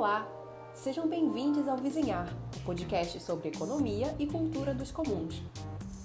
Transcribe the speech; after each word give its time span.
Olá! 0.00 0.26
Sejam 0.72 1.06
bem-vindos 1.06 1.68
ao 1.68 1.76
Vizinhar, 1.76 2.26
o 2.56 2.60
podcast 2.60 3.20
sobre 3.20 3.50
economia 3.50 4.16
e 4.18 4.26
cultura 4.26 4.72
dos 4.72 4.90
comuns. 4.90 5.42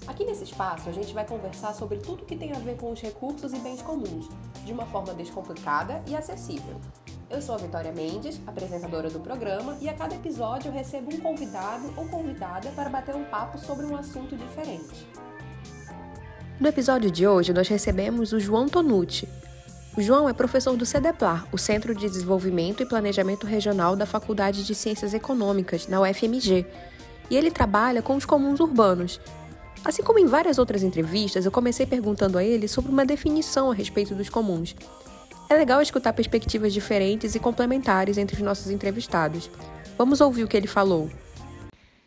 Aqui 0.06 0.22
nesse 0.22 0.44
espaço 0.44 0.90
a 0.90 0.92
gente 0.92 1.14
vai 1.14 1.26
conversar 1.26 1.72
sobre 1.72 1.96
tudo 1.96 2.26
que 2.26 2.36
tem 2.36 2.52
a 2.52 2.58
ver 2.58 2.76
com 2.76 2.92
os 2.92 3.00
recursos 3.00 3.54
e 3.54 3.58
bens 3.58 3.80
comuns, 3.80 4.28
de 4.66 4.70
uma 4.70 4.84
forma 4.84 5.14
descomplicada 5.14 6.02
e 6.06 6.14
acessível. 6.14 6.78
Eu 7.30 7.40
sou 7.40 7.54
a 7.54 7.58
Vitória 7.58 7.90
Mendes, 7.90 8.38
apresentadora 8.46 9.08
do 9.08 9.18
programa, 9.18 9.78
e 9.80 9.88
a 9.88 9.94
cada 9.94 10.14
episódio 10.14 10.68
eu 10.68 10.74
recebo 10.74 11.14
um 11.14 11.18
convidado 11.18 11.90
ou 11.96 12.06
convidada 12.06 12.70
para 12.72 12.90
bater 12.90 13.14
um 13.14 13.24
papo 13.24 13.56
sobre 13.56 13.86
um 13.86 13.96
assunto 13.96 14.36
diferente. 14.36 15.08
No 16.60 16.68
episódio 16.68 17.10
de 17.10 17.26
hoje, 17.26 17.54
nós 17.54 17.66
recebemos 17.66 18.34
o 18.34 18.38
João 18.38 18.68
Tonucci. 18.68 19.26
João 19.98 20.28
é 20.28 20.34
professor 20.34 20.76
do 20.76 20.84
CEDEPLAR, 20.84 21.48
o 21.50 21.56
Centro 21.56 21.94
de 21.94 22.06
Desenvolvimento 22.06 22.82
e 22.82 22.86
Planejamento 22.86 23.46
Regional 23.46 23.96
da 23.96 24.04
Faculdade 24.04 24.62
de 24.62 24.74
Ciências 24.74 25.14
Econômicas, 25.14 25.88
na 25.88 26.02
UFMG, 26.02 26.66
e 27.30 27.36
ele 27.36 27.50
trabalha 27.50 28.02
com 28.02 28.14
os 28.14 28.26
comuns 28.26 28.60
urbanos. 28.60 29.18
Assim 29.82 30.02
como 30.02 30.18
em 30.18 30.26
várias 30.26 30.58
outras 30.58 30.82
entrevistas, 30.82 31.46
eu 31.46 31.50
comecei 31.50 31.86
perguntando 31.86 32.36
a 32.36 32.44
ele 32.44 32.68
sobre 32.68 32.90
uma 32.90 33.06
definição 33.06 33.70
a 33.70 33.74
respeito 33.74 34.14
dos 34.14 34.28
comuns. 34.28 34.76
É 35.48 35.54
legal 35.54 35.80
escutar 35.80 36.12
perspectivas 36.12 36.74
diferentes 36.74 37.34
e 37.34 37.40
complementares 37.40 38.18
entre 38.18 38.36
os 38.36 38.42
nossos 38.42 38.70
entrevistados. 38.70 39.50
Vamos 39.96 40.20
ouvir 40.20 40.44
o 40.44 40.48
que 40.48 40.58
ele 40.58 40.66
falou. 40.66 41.10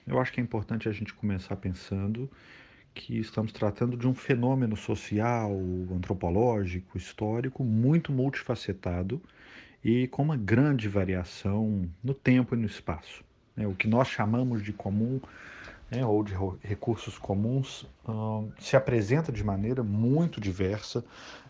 Eu 0.06 0.20
acho 0.20 0.32
que 0.32 0.40
é 0.40 0.44
importante 0.44 0.88
a 0.88 0.92
gente 0.92 1.12
começar 1.16 1.56
pensando 1.56 2.30
que 3.00 3.18
estamos 3.18 3.54
tratando 3.54 3.96
de 3.96 4.06
um 4.06 4.14
fenômeno 4.14 4.76
social, 4.76 5.54
antropológico, 5.96 6.98
histórico 6.98 7.64
muito 7.64 8.12
multifacetado 8.12 9.22
e 9.82 10.06
com 10.10 10.22
uma 10.22 10.36
grande 10.36 10.90
variação 10.90 11.90
no 12.04 12.14
tempo 12.14 12.56
e 12.56 12.58
no 12.58 12.66
espaço. 12.66 13.24
É, 13.56 13.66
o 13.66 13.74
que 13.74 13.88
nós 13.88 14.10
chamamos 14.10 14.62
de 14.62 14.74
comum 14.74 15.22
né, 15.90 16.06
ou 16.06 16.22
de 16.26 16.34
recursos 16.62 17.18
comuns 17.18 17.88
se 18.60 18.76
apresenta 18.76 19.32
de 19.32 19.46
maneira 19.46 19.82
muito 19.82 20.42
diversa 20.42 21.04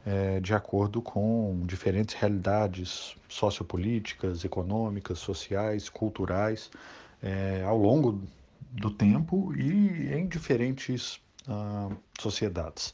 é, 0.06 0.40
de 0.40 0.54
acordo 0.54 1.02
com 1.02 1.64
diferentes 1.66 2.14
realidades 2.14 3.16
sociopolíticas, 3.28 4.46
econômicas, 4.46 5.18
sociais, 5.18 5.90
culturais 5.90 6.70
é, 7.24 7.64
ao 7.66 7.78
longo 7.78 8.22
do 8.72 8.92
tempo 8.92 9.52
e 9.56 10.14
em 10.14 10.28
diferentes 10.28 11.20
uh, 11.50 11.96
sociedades. 12.20 12.94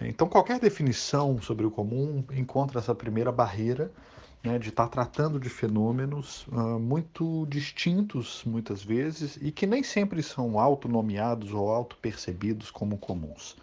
Então, 0.00 0.28
qualquer 0.28 0.60
definição 0.60 1.40
sobre 1.40 1.64
o 1.64 1.70
comum 1.70 2.22
encontra 2.32 2.78
essa 2.78 2.94
primeira 2.94 3.32
barreira 3.32 3.90
né, 4.44 4.58
de 4.58 4.68
estar 4.68 4.88
tratando 4.88 5.40
de 5.40 5.48
fenômenos 5.48 6.46
uh, 6.48 6.78
muito 6.78 7.46
distintos, 7.46 8.44
muitas 8.44 8.82
vezes, 8.82 9.36
e 9.40 9.50
que 9.50 9.66
nem 9.66 9.82
sempre 9.82 10.22
são 10.22 10.60
autonomeados 10.60 11.52
ou 11.52 11.70
autopercebidos 11.70 12.70
como 12.70 12.98
comuns. 12.98 13.56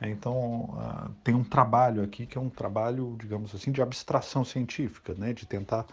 Então, 0.00 0.70
uh, 0.74 1.10
tem 1.22 1.34
um 1.34 1.44
trabalho 1.44 2.02
aqui 2.02 2.26
que 2.26 2.36
é 2.36 2.40
um 2.40 2.50
trabalho, 2.50 3.16
digamos 3.20 3.54
assim, 3.54 3.70
de 3.70 3.80
abstração 3.80 4.44
científica, 4.44 5.14
né, 5.14 5.32
de 5.32 5.46
tentar 5.46 5.86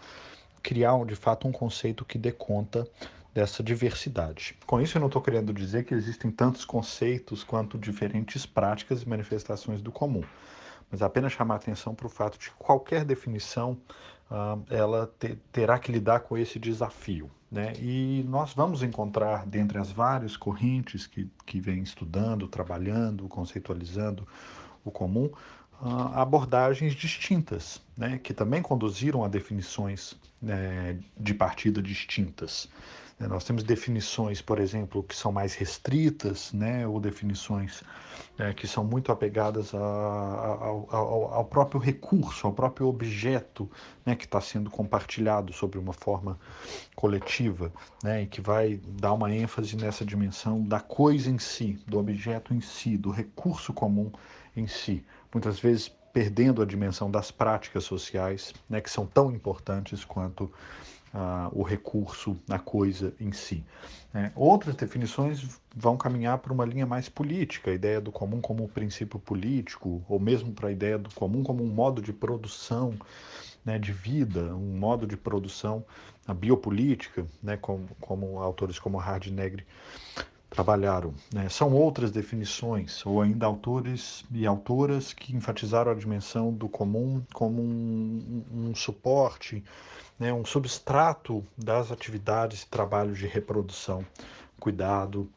criar, 0.62 1.04
de 1.04 1.14
fato, 1.14 1.46
um 1.46 1.52
conceito 1.52 2.04
que 2.04 2.18
dê 2.18 2.32
conta 2.32 2.88
dessa 3.34 3.64
diversidade. 3.64 4.56
Com 4.64 4.80
isso, 4.80 4.96
eu 4.96 5.00
não 5.00 5.08
estou 5.08 5.20
querendo 5.20 5.52
dizer 5.52 5.84
que 5.84 5.92
existem 5.92 6.30
tantos 6.30 6.64
conceitos 6.64 7.42
quanto 7.42 7.76
diferentes 7.76 8.46
práticas 8.46 9.02
e 9.02 9.08
manifestações 9.08 9.82
do 9.82 9.90
comum, 9.90 10.22
mas 10.88 11.02
apenas 11.02 11.32
chamar 11.32 11.56
atenção 11.56 11.96
para 11.96 12.06
o 12.06 12.10
fato 12.10 12.38
de 12.38 12.50
que 12.50 12.56
qualquer 12.56 13.04
definição 13.04 13.76
uh, 14.30 14.62
ela 14.70 15.12
te, 15.18 15.36
terá 15.50 15.80
que 15.80 15.90
lidar 15.90 16.20
com 16.20 16.38
esse 16.38 16.60
desafio. 16.60 17.28
Né? 17.50 17.72
E 17.80 18.24
nós 18.28 18.54
vamos 18.54 18.84
encontrar, 18.84 19.44
dentre 19.46 19.78
as 19.78 19.90
várias 19.90 20.36
correntes 20.36 21.06
que, 21.06 21.28
que 21.44 21.60
vêm 21.60 21.82
estudando, 21.82 22.46
trabalhando, 22.46 23.28
conceitualizando 23.28 24.26
o 24.84 24.92
comum, 24.92 25.28
uh, 25.82 26.14
abordagens 26.14 26.94
distintas, 26.94 27.82
né? 27.96 28.18
que 28.18 28.32
também 28.32 28.62
conduziram 28.62 29.24
a 29.24 29.28
definições 29.28 30.16
né, 30.40 30.98
de 31.18 31.34
partida 31.34 31.82
distintas. 31.82 32.68
Né, 33.18 33.28
nós 33.28 33.44
temos 33.44 33.62
definições, 33.62 34.42
por 34.42 34.58
exemplo, 34.58 35.02
que 35.02 35.14
são 35.14 35.30
mais 35.30 35.54
restritas, 35.54 36.52
né, 36.52 36.86
ou 36.86 36.98
definições 36.98 37.82
é, 38.38 38.52
que 38.52 38.66
são 38.66 38.84
muito 38.84 39.12
apegadas 39.12 39.74
a, 39.74 39.78
a, 39.78 39.80
ao, 39.80 41.34
ao, 41.34 41.44
próprio 41.44 41.80
recurso, 41.80 42.46
ao 42.46 42.52
próprio 42.52 42.88
objeto 42.88 43.70
né, 44.04 44.16
que 44.16 44.24
está 44.24 44.40
sendo 44.40 44.70
compartilhado 44.70 45.52
sobre 45.52 45.78
uma 45.78 45.92
forma 45.92 46.38
coletiva, 46.96 47.72
né, 48.02 48.22
e 48.22 48.26
que 48.26 48.40
vai 48.40 48.80
dar 48.84 49.12
uma 49.12 49.32
ênfase 49.32 49.76
nessa 49.76 50.04
dimensão 50.04 50.62
da 50.62 50.80
coisa 50.80 51.30
em 51.30 51.38
si, 51.38 51.78
do 51.86 51.98
objeto 51.98 52.52
em 52.52 52.60
si, 52.60 52.96
do 52.96 53.10
recurso 53.10 53.72
comum 53.72 54.10
em 54.56 54.66
si. 54.66 55.04
Muitas 55.32 55.60
vezes 55.60 55.92
perdendo 56.12 56.62
a 56.62 56.64
dimensão 56.64 57.10
das 57.10 57.32
práticas 57.32 57.84
sociais, 57.84 58.54
né, 58.68 58.80
que 58.80 58.88
são 58.88 59.04
tão 59.04 59.32
importantes 59.32 60.04
quanto 60.04 60.50
o 61.52 61.62
recurso, 61.62 62.36
a 62.48 62.58
coisa 62.58 63.14
em 63.20 63.32
si. 63.32 63.64
Né? 64.12 64.32
Outras 64.34 64.74
definições 64.74 65.60
vão 65.74 65.96
caminhar 65.96 66.38
para 66.38 66.52
uma 66.52 66.64
linha 66.64 66.86
mais 66.86 67.08
política, 67.08 67.70
a 67.70 67.74
ideia 67.74 68.00
do 68.00 68.10
comum 68.10 68.40
como 68.40 68.68
princípio 68.68 69.18
político, 69.18 70.04
ou 70.08 70.18
mesmo 70.18 70.52
para 70.52 70.68
a 70.68 70.72
ideia 70.72 70.98
do 70.98 71.12
comum 71.14 71.42
como 71.42 71.62
um 71.62 71.68
modo 71.68 72.02
de 72.02 72.12
produção 72.12 72.94
né, 73.64 73.78
de 73.78 73.92
vida, 73.92 74.54
um 74.54 74.76
modo 74.76 75.06
de 75.06 75.16
produção 75.16 75.84
a 76.26 76.34
biopolítica, 76.34 77.26
né, 77.42 77.56
como, 77.56 77.88
como 78.00 78.38
autores 78.40 78.78
como 78.78 78.98
Hardnegre 78.98 79.64
trabalharam. 80.50 81.12
Né? 81.32 81.48
São 81.48 81.72
outras 81.72 82.10
definições, 82.10 83.04
ou 83.04 83.20
ainda 83.20 83.46
autores 83.46 84.24
e 84.32 84.46
autoras 84.46 85.12
que 85.12 85.34
enfatizaram 85.34 85.90
a 85.90 85.94
dimensão 85.94 86.52
do 86.52 86.68
comum 86.68 87.22
como 87.32 87.60
um, 87.60 88.44
um 88.52 88.74
suporte 88.74 89.64
né, 90.18 90.32
um 90.32 90.44
substrato 90.44 91.44
das 91.56 91.90
atividades 91.90 92.62
e 92.62 92.66
trabalhos 92.66 93.18
de 93.18 93.26
reprodução, 93.26 94.04
cuidado 94.58 95.28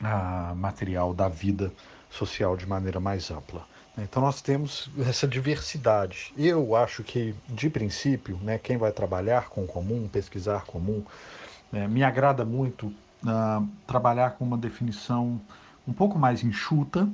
a 0.00 0.54
material 0.54 1.12
da 1.12 1.28
vida 1.28 1.72
social 2.10 2.56
de 2.56 2.66
maneira 2.66 3.00
mais 3.00 3.30
ampla. 3.30 3.66
Então 3.96 4.22
nós 4.22 4.40
temos 4.40 4.88
essa 5.06 5.26
diversidade. 5.26 6.32
Eu 6.36 6.76
acho 6.76 7.02
que, 7.02 7.34
de 7.48 7.68
princípio, 7.68 8.38
né, 8.42 8.58
quem 8.58 8.76
vai 8.76 8.92
trabalhar 8.92 9.48
com 9.48 9.66
comum, 9.66 10.08
pesquisar 10.08 10.64
comum, 10.64 11.04
né, 11.72 11.88
me 11.88 12.04
agrada 12.04 12.44
muito 12.44 12.86
uh, 12.86 13.68
trabalhar 13.86 14.32
com 14.32 14.44
uma 14.44 14.56
definição 14.56 15.40
um 15.86 15.92
pouco 15.92 16.18
mais 16.18 16.44
enxuta, 16.44 17.08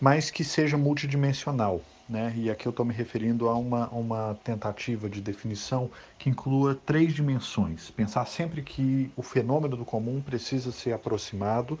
mas 0.00 0.30
que 0.30 0.44
seja 0.44 0.78
multidimensional. 0.78 1.82
Né? 2.06 2.34
E 2.36 2.50
aqui 2.50 2.66
eu 2.66 2.70
estou 2.70 2.84
me 2.84 2.92
referindo 2.92 3.48
a 3.48 3.54
uma, 3.56 3.88
uma 3.88 4.38
tentativa 4.44 5.08
de 5.08 5.22
definição 5.22 5.90
que 6.18 6.28
inclua 6.28 6.74
três 6.74 7.14
dimensões. 7.14 7.90
Pensar 7.90 8.26
sempre 8.26 8.60
que 8.60 9.10
o 9.16 9.22
fenômeno 9.22 9.74
do 9.74 9.86
comum 9.86 10.20
precisa 10.20 10.70
ser 10.70 10.92
aproximado 10.92 11.78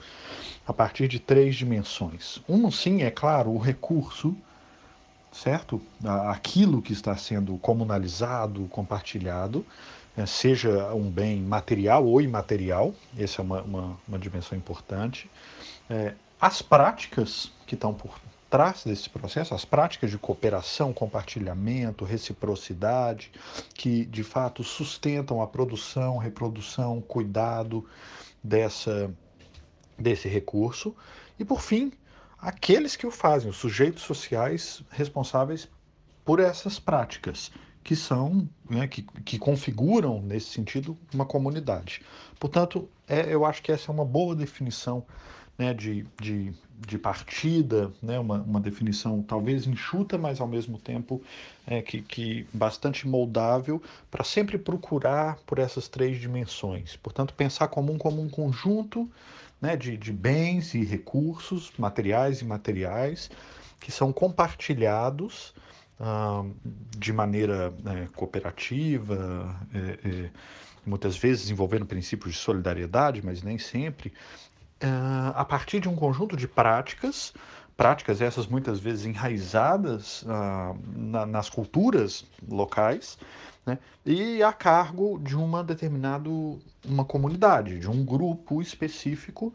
a 0.66 0.72
partir 0.72 1.08
de 1.08 1.20
três 1.20 1.54
dimensões. 1.56 2.40
Um, 2.48 2.70
sim, 2.70 3.02
é 3.02 3.10
claro, 3.10 3.50
o 3.50 3.58
recurso, 3.58 4.34
certo? 5.30 5.82
Aquilo 6.30 6.80
que 6.80 6.94
está 6.94 7.14
sendo 7.16 7.58
comunalizado, 7.58 8.66
compartilhado, 8.68 9.64
é, 10.16 10.24
seja 10.24 10.94
um 10.94 11.10
bem 11.10 11.42
material 11.42 12.06
ou 12.06 12.20
imaterial, 12.20 12.94
essa 13.18 13.42
é 13.42 13.44
uma, 13.44 13.60
uma, 13.62 14.00
uma 14.08 14.18
dimensão 14.18 14.56
importante. 14.56 15.28
É, 15.90 16.14
as 16.40 16.62
práticas 16.62 17.52
que 17.66 17.74
estão 17.74 17.92
por 17.92 18.18
trás 18.54 18.84
desse 18.84 19.10
processo, 19.10 19.52
as 19.52 19.64
práticas 19.64 20.12
de 20.12 20.16
cooperação, 20.16 20.92
compartilhamento, 20.92 22.04
reciprocidade, 22.04 23.32
que 23.74 24.04
de 24.04 24.22
fato 24.22 24.62
sustentam 24.62 25.42
a 25.42 25.46
produção, 25.48 26.18
reprodução, 26.18 27.00
cuidado 27.00 27.84
dessa, 28.44 29.12
desse 29.98 30.28
recurso. 30.28 30.94
E 31.36 31.44
por 31.44 31.60
fim, 31.60 31.92
aqueles 32.38 32.94
que 32.94 33.04
o 33.04 33.10
fazem, 33.10 33.50
os 33.50 33.56
sujeitos 33.56 34.04
sociais 34.04 34.84
responsáveis 34.88 35.68
por 36.24 36.38
essas 36.38 36.78
práticas, 36.78 37.50
que 37.82 37.96
são, 37.96 38.48
né, 38.70 38.86
que, 38.86 39.02
que 39.02 39.36
configuram, 39.36 40.22
nesse 40.22 40.50
sentido, 40.50 40.96
uma 41.12 41.26
comunidade. 41.26 42.02
Portanto, 42.38 42.88
é, 43.08 43.34
eu 43.34 43.44
acho 43.44 43.60
que 43.60 43.72
essa 43.72 43.90
é 43.90 43.92
uma 43.92 44.04
boa 44.04 44.36
definição 44.36 45.04
né, 45.58 45.72
de, 45.72 46.06
de, 46.20 46.52
de 46.86 46.98
partida, 46.98 47.92
né, 48.02 48.18
uma, 48.18 48.40
uma 48.42 48.60
definição 48.60 49.22
talvez 49.22 49.66
enxuta, 49.66 50.18
mas 50.18 50.40
ao 50.40 50.48
mesmo 50.48 50.78
tempo 50.78 51.22
é, 51.66 51.80
que, 51.80 52.02
que 52.02 52.46
bastante 52.52 53.06
moldável 53.06 53.80
para 54.10 54.24
sempre 54.24 54.58
procurar 54.58 55.36
por 55.46 55.58
essas 55.58 55.88
três 55.88 56.20
dimensões. 56.20 56.96
Portanto, 56.96 57.34
pensar 57.34 57.68
comum 57.68 57.96
como 57.96 58.20
um 58.20 58.28
conjunto 58.28 59.08
né, 59.60 59.76
de, 59.76 59.96
de 59.96 60.12
bens 60.12 60.74
e 60.74 60.84
recursos, 60.84 61.72
materiais 61.78 62.40
e 62.40 62.44
materiais, 62.44 63.30
que 63.80 63.92
são 63.92 64.12
compartilhados 64.12 65.54
uh, 66.00 66.50
de 66.98 67.12
maneira 67.12 67.70
né, 67.82 68.08
cooperativa, 68.14 69.56
é, 69.74 70.08
é, 70.08 70.30
muitas 70.84 71.16
vezes 71.16 71.50
envolvendo 71.50 71.86
princípios 71.86 72.34
de 72.34 72.40
solidariedade, 72.40 73.24
mas 73.24 73.42
nem 73.42 73.58
sempre, 73.58 74.12
a 75.34 75.44
partir 75.44 75.80
de 75.80 75.88
um 75.88 75.94
conjunto 75.94 76.36
de 76.36 76.46
práticas, 76.46 77.32
práticas 77.76 78.20
essas 78.20 78.46
muitas 78.46 78.78
vezes 78.78 79.04
enraizadas 79.06 80.22
uh, 80.22 80.78
na, 80.96 81.26
nas 81.26 81.48
culturas 81.48 82.24
locais, 82.48 83.18
né, 83.66 83.78
e 84.04 84.42
a 84.42 84.52
cargo 84.52 85.18
de 85.18 85.36
uma 85.36 85.64
determinada 85.64 86.28
uma 86.84 87.04
comunidade, 87.04 87.78
de 87.78 87.90
um 87.90 88.04
grupo 88.04 88.60
específico 88.60 89.54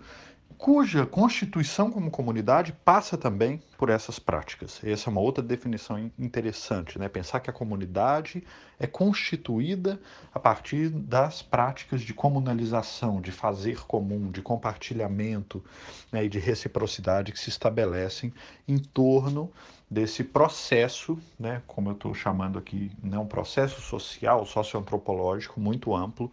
cuja 0.59 1.05
constituição 1.05 1.89
como 1.89 2.11
comunidade 2.11 2.73
passa 2.83 3.17
também 3.17 3.61
por 3.77 3.89
essas 3.89 4.19
práticas. 4.19 4.81
Essa 4.83 5.09
é 5.09 5.11
uma 5.11 5.21
outra 5.21 5.41
definição 5.41 6.11
interessante, 6.19 6.99
né? 6.99 7.07
Pensar 7.07 7.39
que 7.39 7.49
a 7.49 7.53
comunidade 7.53 8.43
é 8.77 8.85
constituída 8.85 9.97
a 10.33 10.37
partir 10.37 10.89
das 10.89 11.41
práticas 11.41 12.01
de 12.01 12.13
comunalização, 12.13 13.21
de 13.21 13.31
fazer 13.31 13.85
comum, 13.85 14.29
de 14.29 14.41
compartilhamento 14.41 15.63
né? 16.11 16.25
e 16.25 16.29
de 16.29 16.39
reciprocidade 16.39 17.31
que 17.31 17.39
se 17.39 17.49
estabelecem 17.49 18.33
em 18.67 18.77
torno 18.77 19.49
desse 19.89 20.25
processo, 20.25 21.17
né? 21.39 21.63
Como 21.65 21.87
eu 21.87 21.93
estou 21.93 22.13
chamando 22.13 22.59
aqui, 22.59 22.91
né? 23.01 23.17
um 23.17 23.25
processo 23.25 23.79
social, 23.79 24.45
socioantropológico 24.45 25.57
muito 25.57 25.95
amplo 25.95 26.29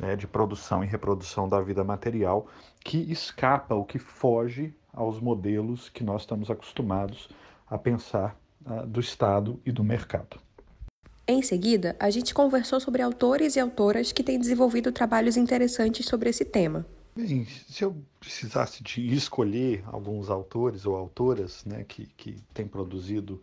né, 0.00 0.16
de 0.16 0.26
produção 0.26 0.82
e 0.82 0.86
reprodução 0.86 1.48
da 1.48 1.60
vida 1.60 1.84
material 1.84 2.48
que 2.82 2.98
escapa 3.12 3.74
ou 3.74 3.84
que 3.84 3.98
foge 3.98 4.74
aos 4.92 5.20
modelos 5.20 5.88
que 5.88 6.02
nós 6.02 6.22
estamos 6.22 6.50
acostumados 6.50 7.28
a 7.68 7.78
pensar 7.78 8.36
uh, 8.64 8.86
do 8.86 8.98
Estado 8.98 9.60
e 9.64 9.70
do 9.70 9.84
mercado. 9.84 10.40
Em 11.28 11.42
seguida, 11.42 11.94
a 12.00 12.10
gente 12.10 12.34
conversou 12.34 12.80
sobre 12.80 13.02
autores 13.02 13.54
e 13.54 13.60
autoras 13.60 14.10
que 14.10 14.24
têm 14.24 14.38
desenvolvido 14.38 14.90
trabalhos 14.90 15.36
interessantes 15.36 16.06
sobre 16.06 16.30
esse 16.30 16.44
tema. 16.44 16.84
Bem, 17.14 17.44
se 17.44 17.84
eu 17.84 17.96
precisasse 18.18 18.82
de 18.82 19.14
escolher 19.14 19.84
alguns 19.86 20.30
autores 20.30 20.86
ou 20.86 20.96
autoras 20.96 21.64
né, 21.64 21.84
que, 21.86 22.06
que 22.16 22.36
têm 22.54 22.66
produzido 22.66 23.40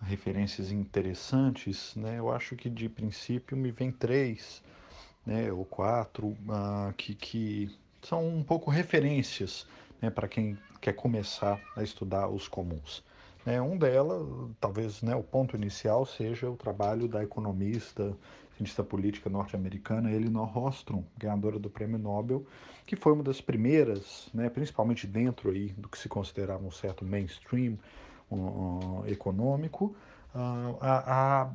referências 0.00 0.70
interessantes, 0.70 1.94
né, 1.96 2.18
eu 2.18 2.30
acho 2.30 2.56
que 2.56 2.70
de 2.70 2.88
princípio 2.88 3.56
me 3.56 3.70
vem 3.70 3.90
três 3.90 4.62
né, 5.24 5.52
ou 5.52 5.64
quatro, 5.64 6.28
uh, 6.28 6.92
que, 6.96 7.14
que 7.14 7.70
são 8.02 8.26
um 8.26 8.42
pouco 8.42 8.70
referências 8.70 9.66
né, 10.00 10.10
para 10.10 10.28
quem 10.28 10.58
quer 10.80 10.94
começar 10.94 11.60
a 11.76 11.82
estudar 11.82 12.28
os 12.28 12.48
comuns. 12.48 13.04
É, 13.46 13.60
um 13.60 13.76
delas, 13.76 14.26
talvez 14.60 15.02
né, 15.02 15.14
o 15.14 15.22
ponto 15.22 15.56
inicial, 15.56 16.04
seja 16.04 16.50
o 16.50 16.56
trabalho 16.56 17.08
da 17.08 17.22
economista, 17.22 18.14
cientista 18.56 18.84
política 18.84 19.30
norte-americana 19.30 20.12
Elinor 20.12 20.56
Ostrom, 20.56 21.02
ganhadora 21.16 21.58
do 21.58 21.70
Prêmio 21.70 21.98
Nobel, 21.98 22.44
que 22.84 22.96
foi 22.96 23.12
uma 23.12 23.22
das 23.22 23.40
primeiras, 23.40 24.28
né, 24.34 24.50
principalmente 24.50 25.06
dentro 25.06 25.50
aí 25.50 25.68
do 25.78 25.88
que 25.88 25.98
se 25.98 26.08
considerava 26.08 26.64
um 26.64 26.70
certo 26.70 27.04
mainstream 27.04 27.78
um, 28.30 29.06
econômico, 29.06 29.96
uh, 30.34 30.76
a, 30.80 31.42
a 31.42 31.50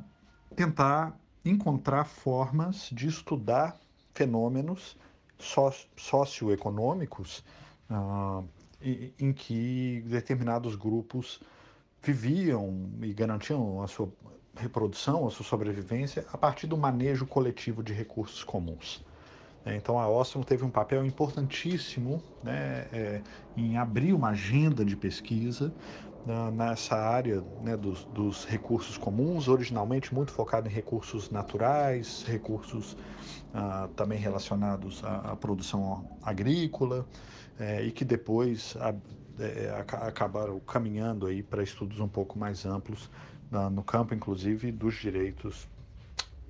tentar 0.54 1.16
encontrar 1.50 2.04
formas 2.04 2.88
de 2.92 3.08
estudar 3.08 3.76
fenômenos 4.14 4.96
socioeconômicos 5.96 7.44
uh, 7.90 8.44
em 8.80 9.32
que 9.32 10.02
determinados 10.06 10.74
grupos 10.74 11.40
viviam 12.02 12.88
e 13.02 13.12
garantiam 13.12 13.82
a 13.82 13.88
sua 13.88 14.08
reprodução, 14.56 15.26
a 15.26 15.30
sua 15.30 15.44
sobrevivência 15.44 16.24
a 16.32 16.38
partir 16.38 16.66
do 16.66 16.76
manejo 16.76 17.26
coletivo 17.26 17.82
de 17.82 17.92
recursos 17.92 18.42
comuns. 18.42 19.04
É, 19.64 19.74
então 19.74 19.98
a 19.98 20.08
Ostrom 20.08 20.42
teve 20.42 20.64
um 20.64 20.70
papel 20.70 21.04
importantíssimo 21.04 22.22
né, 22.42 22.86
é, 22.92 23.22
em 23.56 23.76
abrir 23.76 24.12
uma 24.12 24.28
agenda 24.28 24.84
de 24.84 24.96
pesquisa 24.96 25.74
nessa 26.52 26.96
área 26.96 27.42
né, 27.62 27.76
dos, 27.76 28.04
dos, 28.06 28.44
recursos 28.44 28.98
comuns, 28.98 29.46
originalmente 29.46 30.12
muito 30.12 30.32
focado 30.32 30.68
em 30.68 30.72
recursos 30.72 31.30
naturais, 31.30 32.24
recursos 32.26 32.96
ah, 33.54 33.88
também 33.94 34.18
relacionados 34.18 35.04
à, 35.04 35.32
à 35.32 35.36
produção 35.36 36.10
agrícola, 36.22 37.06
é, 37.60 37.84
e 37.84 37.92
que 37.92 38.04
depois 38.04 38.76
a, 38.80 38.92
é, 39.38 39.84
acabaram 39.92 40.58
caminhando 40.60 41.26
aí 41.26 41.42
para 41.42 41.62
estudos 41.62 42.00
um 42.00 42.08
pouco 42.08 42.38
mais 42.38 42.66
amplos 42.66 43.08
no 43.70 43.84
campo, 43.84 44.12
inclusive, 44.12 44.72
dos 44.72 44.96
direitos. 44.96 45.68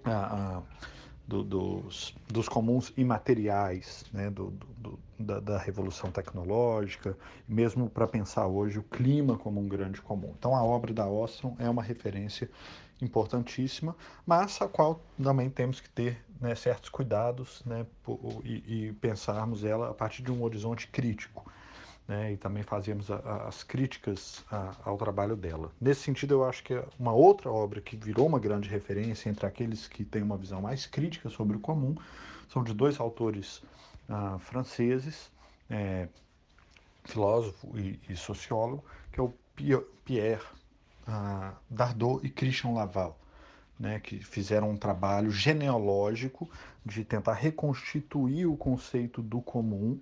Ah, 0.02 0.62
ah, 0.62 0.86
do, 1.26 1.42
dos, 1.42 2.14
dos 2.28 2.48
comuns 2.48 2.92
imateriais, 2.96 4.04
né, 4.12 4.30
do, 4.30 4.52
do, 4.78 4.98
da, 5.26 5.40
da, 5.40 5.58
revolução 5.58 6.10
tecnológica, 6.10 7.16
mesmo 7.48 7.90
para 7.90 8.06
pensar 8.06 8.46
hoje 8.46 8.78
o 8.78 8.82
clima 8.82 9.36
como 9.36 9.60
um 9.60 9.68
grande 9.68 10.00
comum. 10.00 10.32
Então 10.38 10.54
a 10.54 10.62
obra 10.62 10.94
da 10.94 11.06
Ostrom 11.06 11.56
é 11.58 11.68
uma 11.68 11.82
referência 11.82 12.48
importantíssima, 13.02 13.94
mas 14.24 14.60
a 14.62 14.68
qual 14.68 15.00
também 15.22 15.50
temos 15.50 15.80
que 15.80 15.90
ter 15.90 16.24
né, 16.40 16.54
certos 16.54 16.88
cuidados 16.88 17.62
né, 17.66 17.84
e, 18.44 18.86
e 18.88 18.92
pensarmos 18.94 19.64
ela 19.64 19.90
a 19.90 19.94
partir 19.94 20.22
de 20.22 20.32
um 20.32 20.42
horizonte 20.42 20.86
crítico 20.88 21.50
né, 22.08 22.32
e 22.32 22.36
também 22.36 22.62
fazíamos 22.62 23.10
a, 23.10 23.16
a, 23.16 23.48
as 23.48 23.62
críticas 23.62 24.44
a, 24.50 24.74
ao 24.84 24.96
trabalho 24.96 25.36
dela. 25.36 25.70
Nesse 25.80 26.02
sentido, 26.02 26.34
eu 26.34 26.44
acho 26.44 26.62
que 26.62 26.74
é 26.74 26.84
uma 26.98 27.12
outra 27.12 27.50
obra 27.50 27.80
que 27.80 27.96
virou 27.96 28.26
uma 28.26 28.38
grande 28.38 28.68
referência 28.68 29.28
entre 29.28 29.44
aqueles 29.44 29.88
que 29.88 30.04
têm 30.04 30.22
uma 30.22 30.36
visão 30.36 30.62
mais 30.62 30.86
crítica 30.86 31.28
sobre 31.28 31.56
o 31.56 31.60
comum 31.60 31.96
são 32.48 32.62
de 32.62 32.72
dois 32.72 33.00
autores 33.00 33.62
ah, 34.08 34.38
franceses, 34.38 35.30
é, 35.68 36.08
filósofo 37.04 37.78
e, 37.78 38.00
e, 38.08 38.16
sociólogo, 38.16 38.84
que 39.12 39.20
é 39.20 39.22
o 39.22 39.32
Pierre 40.04 40.44
ah, 41.06 41.54
Dardot 41.68 42.24
e 42.24 42.30
Christian 42.30 42.72
Laval. 42.72 43.18
Né, 43.78 44.00
que 44.00 44.18
fizeram 44.24 44.70
um 44.70 44.76
trabalho 44.76 45.30
genealógico 45.30 46.48
de 46.82 47.04
tentar 47.04 47.34
reconstituir 47.34 48.46
o 48.46 48.56
conceito 48.56 49.20
do 49.20 49.42
comum 49.42 50.00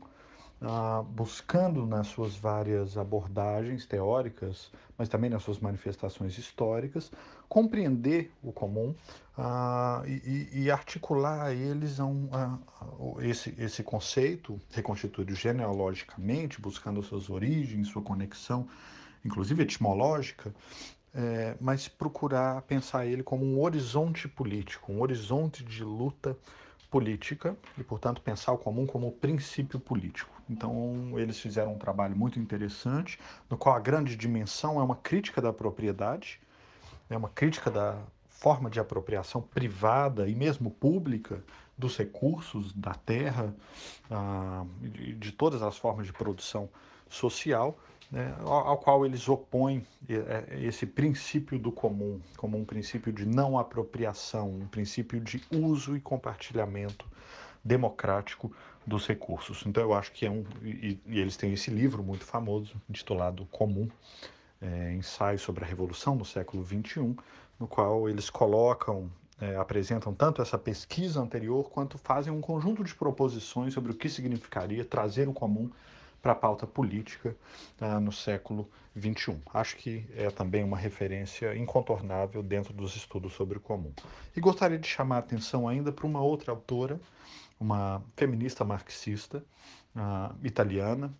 ah, 0.66 1.02
buscando 1.02 1.86
nas 1.86 2.08
suas 2.08 2.36
várias 2.36 2.96
abordagens 2.96 3.86
teóricas, 3.86 4.70
mas 4.96 5.08
também 5.08 5.30
nas 5.30 5.42
suas 5.42 5.58
manifestações 5.58 6.38
históricas, 6.38 7.10
compreender 7.48 8.32
o 8.42 8.52
comum 8.52 8.94
ah, 9.36 10.02
e, 10.06 10.48
e, 10.52 10.70
articular 10.70 11.52
eles 11.52 12.00
a 12.00 12.04
um, 12.04 12.28
a, 12.32 12.58
a, 12.80 13.24
esse, 13.24 13.54
esse 13.58 13.82
conceito, 13.82 14.60
reconstituído 14.70 15.34
genealogicamente, 15.34 16.60
buscando 16.60 17.02
suas 17.02 17.28
origens, 17.28 17.88
sua 17.88 18.02
conexão, 18.02 18.66
inclusive 19.24 19.62
etimológica, 19.62 20.54
é, 21.14 21.56
mas 21.60 21.86
procurar 21.86 22.62
pensar 22.62 23.06
ele 23.06 23.22
como 23.22 23.44
um 23.44 23.60
horizonte 23.60 24.26
político, 24.26 24.92
um 24.92 25.00
horizonte 25.00 25.64
de 25.64 25.84
luta 25.84 26.36
política 26.94 27.56
e, 27.76 27.82
portanto, 27.82 28.22
pensar 28.22 28.52
o 28.52 28.56
comum 28.56 28.86
como 28.86 29.10
princípio 29.10 29.80
político. 29.80 30.30
Então, 30.48 31.10
eles 31.16 31.40
fizeram 31.40 31.74
um 31.74 31.78
trabalho 31.78 32.14
muito 32.14 32.38
interessante, 32.38 33.18
no 33.50 33.58
qual 33.58 33.74
a 33.74 33.80
grande 33.80 34.14
dimensão 34.14 34.78
é 34.78 34.84
uma 34.84 34.94
crítica 34.94 35.42
da 35.42 35.52
propriedade, 35.52 36.40
é 37.10 37.16
uma 37.16 37.28
crítica 37.28 37.68
da 37.68 37.98
forma 38.28 38.70
de 38.70 38.78
apropriação 38.78 39.42
privada 39.42 40.28
e 40.28 40.36
mesmo 40.36 40.70
pública 40.70 41.42
dos 41.76 41.96
recursos 41.96 42.72
da 42.72 42.94
terra, 42.94 43.52
ah, 44.08 44.64
de, 44.80 45.14
de 45.14 45.32
todas 45.32 45.62
as 45.62 45.76
formas 45.76 46.06
de 46.06 46.12
produção 46.12 46.68
social, 47.08 47.76
né, 48.10 48.34
ao, 48.44 48.76
qual 48.78 49.04
eles 49.04 49.28
opõem 49.28 49.86
é, 50.08 50.14
é, 50.14 50.64
esse 50.64 50.86
princípio 50.86 51.58
do 51.58 51.72
comum, 51.72 52.20
como 52.36 52.58
um 52.58 52.64
princípio 52.64 53.12
de 53.12 53.26
não 53.26 53.58
apropriação, 53.58 54.50
um 54.50 54.66
princípio 54.66 55.20
de 55.20 55.42
uso 55.50 55.96
e 55.96 56.00
compartilhamento 56.00 57.06
democrático 57.64 58.52
dos 58.86 59.06
recursos. 59.06 59.64
Então 59.66 59.82
eu 59.82 59.94
acho 59.94 60.12
que 60.12 60.26
é 60.26 60.30
um 60.30 60.44
e, 60.62 61.00
e 61.06 61.18
eles 61.18 61.36
têm 61.36 61.52
esse 61.52 61.70
livro 61.70 62.02
muito 62.02 62.24
famoso 62.24 62.74
intitulado 62.88 63.46
Comum, 63.46 63.88
é, 64.60 64.92
ensaio 64.92 65.38
sobre 65.38 65.64
a 65.64 65.66
revolução 65.66 66.14
no 66.14 66.24
século 66.24 66.64
XXI, 66.64 67.16
no 67.58 67.66
qual 67.66 68.08
eles 68.08 68.28
colocam 68.28 69.10
é, 69.40 69.56
apresentam 69.56 70.14
tanto 70.14 70.40
essa 70.40 70.56
pesquisa 70.56 71.20
anterior 71.20 71.68
quanto 71.68 71.98
fazem 71.98 72.32
um 72.32 72.40
conjunto 72.40 72.84
de 72.84 72.94
proposições 72.94 73.74
sobre 73.74 73.90
o 73.90 73.94
que 73.94 74.08
significaria 74.08 74.84
trazer 74.84 75.28
o 75.28 75.32
comum 75.32 75.70
para 76.24 76.32
a 76.32 76.34
pauta 76.34 76.66
política 76.66 77.36
uh, 77.82 78.00
no 78.00 78.10
século 78.10 78.66
XXI. 78.98 79.36
Acho 79.52 79.76
que 79.76 80.06
é 80.16 80.30
também 80.30 80.64
uma 80.64 80.78
referência 80.78 81.54
incontornável 81.54 82.42
dentro 82.42 82.72
dos 82.72 82.96
estudos 82.96 83.34
sobre 83.34 83.58
o 83.58 83.60
comum. 83.60 83.92
E 84.34 84.40
gostaria 84.40 84.78
de 84.78 84.88
chamar 84.88 85.16
a 85.16 85.18
atenção 85.18 85.68
ainda 85.68 85.92
para 85.92 86.06
uma 86.06 86.22
outra 86.22 86.50
autora, 86.50 86.98
uma 87.60 88.02
feminista 88.16 88.64
marxista 88.64 89.44
uh, 89.94 90.34
italiana, 90.42 91.12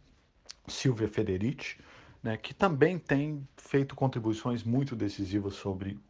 Silvia 0.67 1.07
Federici, 1.07 1.77
né, 2.23 2.39
que 2.39 2.55
também 2.55 2.99
tem 2.99 3.47
feito 3.59 3.95
contribuições 3.95 4.63
muito 4.65 4.97
decisivas 4.97 5.53
sobre 5.53 6.01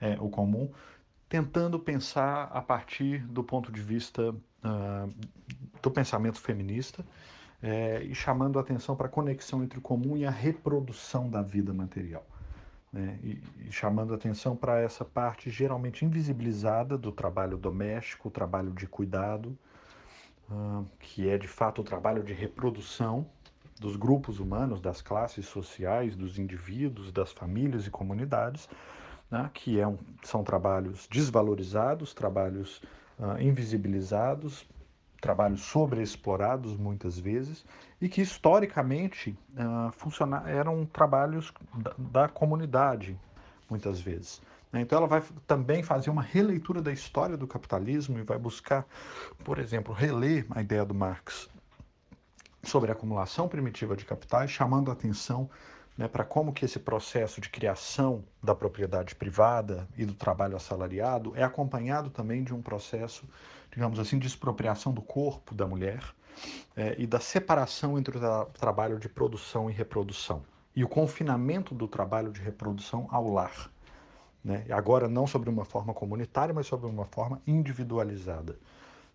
é, 0.00 0.16
o 0.18 0.28
comum, 0.28 0.68
tentando 1.28 1.78
pensar 1.78 2.50
a 2.52 2.60
partir 2.60 3.24
do 3.28 3.44
ponto 3.44 3.70
de 3.70 3.80
vista 3.80 4.30
uh, 4.30 5.14
do 5.80 5.92
pensamento 5.92 6.40
feminista 6.40 7.04
é, 7.62 8.02
e 8.02 8.14
chamando 8.14 8.58
a 8.58 8.62
atenção 8.62 8.96
para 8.96 9.06
a 9.06 9.10
conexão 9.10 9.62
entre 9.62 9.78
o 9.78 9.82
comum 9.82 10.16
e 10.16 10.26
a 10.26 10.30
reprodução 10.30 11.30
da 11.30 11.42
vida 11.42 11.72
material. 11.72 12.26
Né? 12.92 13.18
E, 13.22 13.42
e, 13.66 13.72
chamando 13.72 14.12
a 14.12 14.16
atenção 14.16 14.56
para 14.56 14.80
essa 14.80 15.04
parte 15.04 15.48
geralmente 15.48 16.04
invisibilizada 16.04 16.98
do 16.98 17.12
trabalho 17.12 17.56
doméstico, 17.56 18.28
o 18.28 18.30
trabalho 18.30 18.72
de 18.72 18.86
cuidado, 18.86 19.56
uh, 20.50 20.84
que 20.98 21.28
é 21.28 21.38
de 21.38 21.48
fato 21.48 21.80
o 21.80 21.84
trabalho 21.84 22.22
de 22.22 22.32
reprodução 22.32 23.26
dos 23.80 23.96
grupos 23.96 24.38
humanos, 24.38 24.80
das 24.80 25.00
classes 25.00 25.46
sociais, 25.46 26.14
dos 26.14 26.38
indivíduos, 26.38 27.10
das 27.10 27.32
famílias 27.32 27.86
e 27.86 27.90
comunidades, 27.90 28.68
né, 29.30 29.50
que 29.54 29.80
é 29.80 29.86
um, 29.86 29.98
são 30.22 30.44
trabalhos 30.44 31.08
desvalorizados, 31.10 32.12
trabalhos 32.12 32.82
uh, 33.18 33.40
invisibilizados, 33.40 34.68
trabalhos 35.22 35.62
sobreexplorados 35.62 36.76
muitas 36.76 37.16
vezes 37.16 37.64
e 38.00 38.08
que 38.08 38.20
historicamente 38.20 39.38
uh, 39.54 40.48
eram 40.48 40.84
trabalhos 40.84 41.54
da, 41.76 41.94
da, 41.96 42.28
comunidade 42.28 43.16
muitas 43.70 44.00
vezes. 44.00 44.42
Né. 44.72 44.80
Então 44.80 44.98
ela 44.98 45.06
vai 45.06 45.22
também 45.46 45.80
fazer 45.80 46.10
uma 46.10 46.22
releitura 46.22 46.82
da 46.82 46.92
história 46.92 47.36
do 47.36 47.46
capitalismo 47.46 48.18
e 48.18 48.22
vai 48.22 48.36
buscar, 48.36 48.84
por 49.44 49.60
exemplo, 49.60 49.94
reler 49.94 50.44
a 50.50 50.60
ideia 50.60 50.84
do 50.84 50.92
Marx 50.92 51.48
sobre 52.64 52.90
a 52.90 52.92
acumulação 52.92 53.48
primitiva 53.48 53.96
de 53.96 54.04
capitais, 54.04 54.50
chamando 54.50 54.90
a 54.90 54.94
atenção 54.94 55.48
né, 55.96 56.08
para 56.08 56.24
como 56.24 56.52
que 56.52 56.64
esse 56.64 56.78
processo 56.78 57.40
de 57.40 57.48
criação 57.48 58.24
da 58.42 58.54
propriedade 58.54 59.14
privada 59.14 59.88
e 59.96 60.04
do 60.04 60.14
trabalho 60.14 60.56
assalariado 60.56 61.32
é 61.36 61.42
acompanhado 61.42 62.10
também 62.10 62.42
de 62.42 62.54
um 62.54 62.62
processo, 62.62 63.24
digamos 63.70 63.98
assim, 63.98 64.18
de 64.18 64.26
expropriação 64.26 64.92
do 64.92 65.02
corpo 65.02 65.54
da 65.54 65.66
mulher 65.66 66.02
é, 66.76 66.94
e 66.98 67.06
da 67.06 67.20
separação 67.20 67.98
entre 67.98 68.16
o 68.16 68.20
tra 68.20 68.44
trabalho 68.46 68.98
de 68.98 69.08
produção 69.08 69.70
e 69.70 69.72
reprodução 69.72 70.42
e 70.74 70.82
o 70.82 70.88
confinamento 70.88 71.74
do 71.74 71.86
trabalho 71.86 72.32
de 72.32 72.40
reprodução 72.40 73.06
ao 73.10 73.28
lar. 73.28 73.70
Né? 74.42 74.64
Agora 74.70 75.08
não 75.08 75.26
sobre 75.26 75.48
uma 75.50 75.64
forma 75.64 75.94
comunitária, 75.94 76.54
mas 76.54 76.66
sobre 76.66 76.86
uma 76.86 77.04
forma 77.04 77.40
individualizada. 77.46 78.58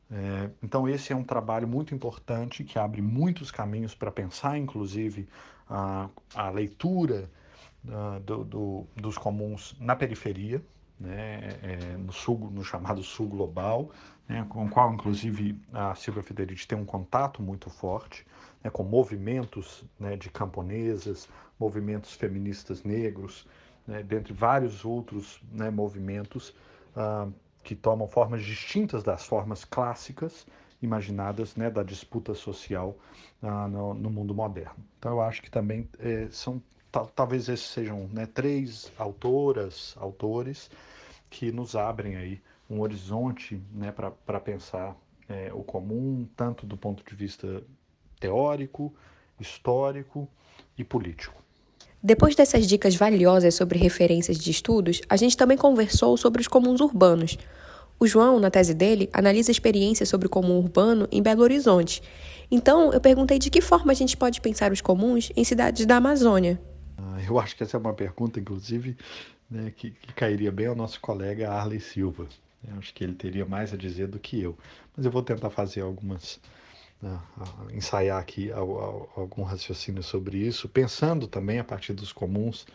É, 0.10 0.50
então, 0.64 0.88
esse 0.88 1.12
é 1.12 1.16
um 1.16 1.24
trabalho 1.24 1.68
muito 1.68 1.94
importante 1.94 2.64
que 2.64 2.80
abre 2.80 3.02
muitos 3.02 3.52
caminhos 3.52 3.94
para 3.94 4.12
pensar, 4.12 4.58
inclusive, 4.58 5.28
a, 5.70 6.10
a 6.34 6.50
leitura 6.50 7.30
uh, 7.86 8.20
do, 8.22 8.44
do, 8.44 8.88
dos 8.96 9.18
comuns 9.18 9.76
na 9.80 9.96
periferia, 9.96 10.64
né, 11.00 11.60
é, 11.62 11.98
no, 11.98 12.12
sul, 12.12 12.50
no 12.52 12.64
chamado 12.64 13.04
sul 13.04 13.28
global, 13.28 13.92
né, 14.28 14.46
com 14.50 14.66
o 14.66 14.70
qual, 14.70 14.94
inclusive, 14.94 15.62
a 15.74 15.94
Silvia 15.94 16.24
Federici 16.24 16.68
tem 16.68 16.78
um 16.78 16.86
contato 16.86 17.42
muito 17.42 17.70
forte, 17.70 18.26
né, 18.64 18.70
com 18.70 18.84
movimentos 18.84 19.84
né, 20.00 20.16
de 20.16 20.30
camponesas, 20.30 21.30
movimentos 21.60 22.14
feministas 22.14 22.84
negros, 22.84 23.46
né, 23.86 24.02
dentre 24.04 24.34
vários 24.34 24.84
outros 24.86 25.40
né, 25.52 25.70
movimentos. 25.70 26.54
Uh, 26.96 27.32
que 27.68 27.76
tomam 27.76 28.08
formas 28.08 28.46
distintas 28.46 29.04
das 29.04 29.26
formas 29.26 29.66
clássicas 29.66 30.48
imaginadas 30.82 31.54
né, 31.58 31.70
da 31.70 31.84
disputa 31.84 32.34
social 32.34 32.98
ah, 33.44 33.68
no, 33.68 33.94
no, 33.94 34.10
mundo 34.10 34.34
moderno. 34.34 34.78
Então 34.98 35.12
eu 35.12 35.22
acho 35.22 35.42
que 35.42 35.52
também 35.52 35.86
é, 36.00 36.30
são 36.32 36.64
talvez 37.14 37.50
esses 37.50 37.68
sejam 37.68 38.08
né, 38.08 38.26
três 38.26 38.90
autoras, 38.98 39.98
autores 40.00 40.72
que 41.30 41.52
nos 41.52 41.76
abrem 41.76 42.16
aí 42.16 42.42
um 42.70 42.80
horizonte 42.80 43.62
né, 43.74 43.92
para 43.92 44.40
pensar 44.40 44.96
é, 45.28 45.52
o 45.54 45.62
comum, 45.62 46.26
tanto 46.38 46.66
do 46.66 46.78
ponto 46.78 47.04
de 47.04 47.16
vista 47.18 47.62
teórico, 48.18 48.96
histórico 49.42 50.26
e 50.78 50.86
político. 50.86 51.44
Depois 52.02 52.36
dessas 52.36 52.68
dicas 52.68 52.96
valiosas 52.96 53.56
sobre 53.56 53.80
referências 53.80 54.38
de 54.38 54.52
estudos, 54.52 55.02
a 55.10 55.18
gente 55.18 55.36
também 55.36 55.58
conversou 55.58 56.16
sobre 56.16 56.42
os 56.42 56.48
comuns 56.48 56.80
urbanos, 56.80 57.38
o 58.00 58.06
João, 58.06 58.40
na 58.40 58.52
tese 58.52 58.76
dele, 58.76 59.10
analisa 59.12 59.50
experiências 59.50 60.08
sobre 60.08 60.28
o 60.28 60.30
comum 60.30 60.60
urbano 60.60 61.08
em 61.12 61.22
Belo 61.22 61.42
Horizonte. 61.42 62.04
Então, 62.52 62.94
eu 62.94 63.02
perguntei 63.02 63.40
de 63.40 63.50
que 63.50 63.60
forma 63.60 63.92
a 63.92 63.96
gente 63.96 64.16
pode 64.16 64.40
pensar 64.40 64.72
os 64.72 64.82
comuns 64.82 65.32
em 65.36 65.44
cidades 65.44 65.84
da 65.86 65.98
Amazônia. 65.98 66.62
Ah, 66.96 67.18
eu 67.28 67.40
acho 67.40 67.56
que 67.56 67.64
essa 67.64 67.76
é 67.76 67.80
uma 67.80 67.94
pergunta, 67.96 68.40
inclusive, 68.40 68.96
né, 69.50 69.74
que, 69.76 69.90
que, 69.90 70.14
cairia 70.14 70.52
bem 70.52 70.68
ao 70.68 70.76
nosso 70.76 71.02
colega 71.02 71.50
Arley 71.50 71.80
Silva. 71.80 72.28
Eu 72.68 72.78
acho 72.78 72.94
que 72.94 73.04
ele 73.04 73.16
teria 73.16 73.46
mais 73.46 73.74
a 73.74 73.78
dizer 73.78 74.08
do 74.08 74.20
que 74.20 74.40
eu. 74.40 74.56
Mas 74.96 75.04
eu 75.04 75.12
vou 75.12 75.24
tentar 75.24 75.50
fazer 75.50 75.82
algumas. 75.82 76.40
Né, 77.00 77.20
ensaiar 77.74 78.20
aqui 78.20 78.52
algum 78.52 79.44
raciocínio 79.44 80.02
sobre 80.02 80.40
isso, 80.40 80.68
pensando 80.68 81.28
também 81.28 81.60
a 81.60 81.64
partir 81.64 81.94
dos 81.94 82.12
comuns 82.12 82.66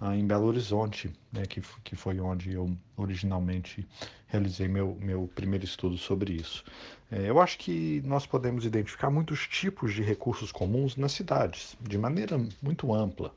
ah, 0.00 0.16
em 0.16 0.24
Belo 0.24 0.46
Horizonte, 0.46 1.12
né, 1.32 1.46
que, 1.46 1.60
que 1.82 1.96
foi 1.96 2.20
onde 2.20 2.52
eu 2.52 2.76
originalmente 2.96 3.84
realizei 4.28 4.68
meu, 4.68 4.96
meu 5.00 5.28
primeiro 5.34 5.64
estudo 5.64 5.98
sobre 5.98 6.32
isso. 6.32 6.64
É, 7.10 7.28
eu 7.28 7.40
acho 7.40 7.58
que 7.58 8.00
nós 8.04 8.24
podemos 8.24 8.64
identificar 8.64 9.10
muitos 9.10 9.48
tipos 9.48 9.92
de 9.92 10.02
recursos 10.02 10.52
comuns 10.52 10.96
nas 10.96 11.12
cidades, 11.12 11.76
de 11.80 11.98
maneira 11.98 12.40
muito 12.62 12.94
ampla. 12.94 13.34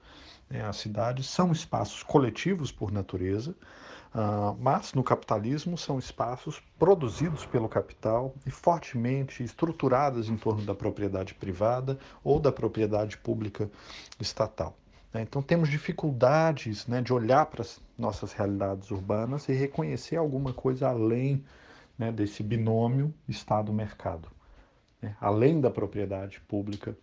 É, 0.50 0.62
as 0.62 0.78
cidades 0.78 1.28
são 1.28 1.52
espaços 1.52 2.04
coletivos 2.04 2.72
por 2.72 2.92
natureza, 2.92 3.56
Uh, 4.16 4.56
mas 4.62 4.94
no 4.94 5.04
capitalismo 5.04 5.78
são 5.78 6.00
espaços 6.00 6.64
produzidos 6.80 7.46
pelo 7.46 7.68
capital 7.68 8.34
e 8.46 8.50
fortemente 8.50 9.44
estruturados 9.44 10.30
em 10.30 10.38
torno 10.38 10.62
da 10.62 10.74
propriedade 10.74 11.34
privada 11.34 12.00
ou 12.24 12.40
da 12.40 12.50
propriedade 12.50 13.18
pública 13.18 13.70
estatal. 14.18 14.74
Né? 15.14 15.22
Então 15.22 15.42
temos 15.42 15.68
dificuldades 15.68 16.88
né, 16.88 17.02
de 17.02 17.12
olhar 17.12 17.46
para 17.48 17.62
as 17.62 17.82
nossas 17.98 18.32
realidades 18.32 18.90
urbanas 18.90 19.50
e 19.50 19.52
reconhecer 19.52 20.16
alguma 20.16 20.54
coisa 20.54 20.88
além 20.88 21.44
né, 21.98 22.10
desse 22.10 22.42
binômio 22.42 23.14
Estado-mercado, 23.28 24.30
né? 25.02 25.14
além 25.20 25.60
da 25.60 25.70
propriedade 25.70 26.40
pública 26.40 26.98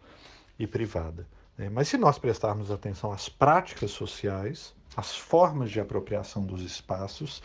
e 0.58 0.66
privada. 0.66 1.26
Né? 1.62 1.68
Mas 1.70 1.88
se 1.88 1.96
nós 1.96 2.18
prestarmos 2.18 2.70
atenção 2.72 3.12
às 3.12 3.28
práticas 3.28 3.92
sociais, 3.92 4.74
às 4.96 5.16
formas 5.16 5.70
de 5.70 5.80
apropriação 5.80 6.44
dos 6.44 6.62
espaços, 6.62 7.40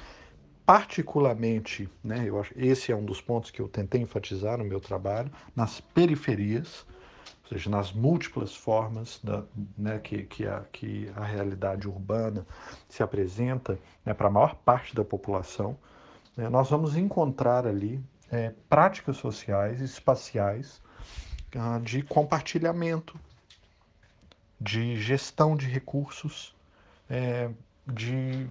particularmente, 0.66 1.88
né, 2.04 2.26
eu 2.28 2.40
acho, 2.40 2.52
esse 2.58 2.92
é 2.92 2.96
um 2.96 3.06
dos 3.06 3.22
pontos 3.22 3.52
que 3.52 3.62
eu 3.62 3.70
tentei 3.70 4.02
enfatizar 4.02 4.58
no 4.58 4.66
meu 4.66 4.82
trabalho, 4.82 5.32
nas 5.56 5.80
periferias, 5.80 6.86
ou 7.44 7.50
seja, 7.50 7.70
nas 7.70 7.94
múltiplas 7.94 8.56
formas 8.56 9.22
da, 9.24 9.44
né, 9.78 10.00
que, 10.00 10.24
que, 10.24 10.46
a, 10.46 10.62
que 10.72 11.10
a 11.16 11.24
realidade 11.24 11.88
urbana 11.88 12.46
se 12.90 13.02
apresenta 13.04 13.80
né, 14.04 14.14
para 14.14 14.28
a 14.28 14.32
maior 14.32 14.56
parte 14.56 14.96
da 14.96 15.06
população, 15.06 15.78
né, 16.36 16.50
nós 16.50 16.70
vamos 16.70 16.98
encontrar 16.98 17.66
ali 17.66 18.04
é, 18.30 18.52
práticas 18.68 19.16
sociais 19.16 19.80
espaciais 19.80 20.82
ah, 21.56 21.80
de 21.82 22.02
compartilhamento, 22.02 23.18
de 24.60 24.96
gestão 24.98 25.56
de 25.56 25.68
recursos, 25.68 26.56
é, 27.10 27.50
de 27.86 28.48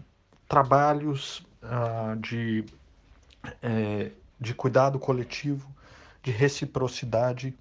trabalhos 0.49 1.47
ah, 1.63 2.17
de, 2.21 2.65
é, 3.63 4.11
de 4.41 4.55
cuidado 4.55 4.99
coletivo, 4.99 5.69
de 6.23 6.31
reciprocidade 6.31 7.57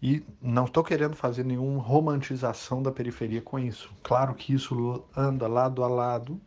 e 0.00 0.24
não 0.40 0.64
estou 0.64 0.84
querendo 0.84 1.16
fazer 1.16 1.44
nenhuma 1.44 1.82
romantização 1.82 2.82
da 2.82 2.92
periferia 2.92 3.42
com 3.42 3.58
isso. 3.58 3.90
Claro 4.02 4.34
que 4.34 4.54
isso 4.54 5.04
anda 5.16 5.48
lado 5.48 5.82
a 5.82 5.88
lado 5.88 6.40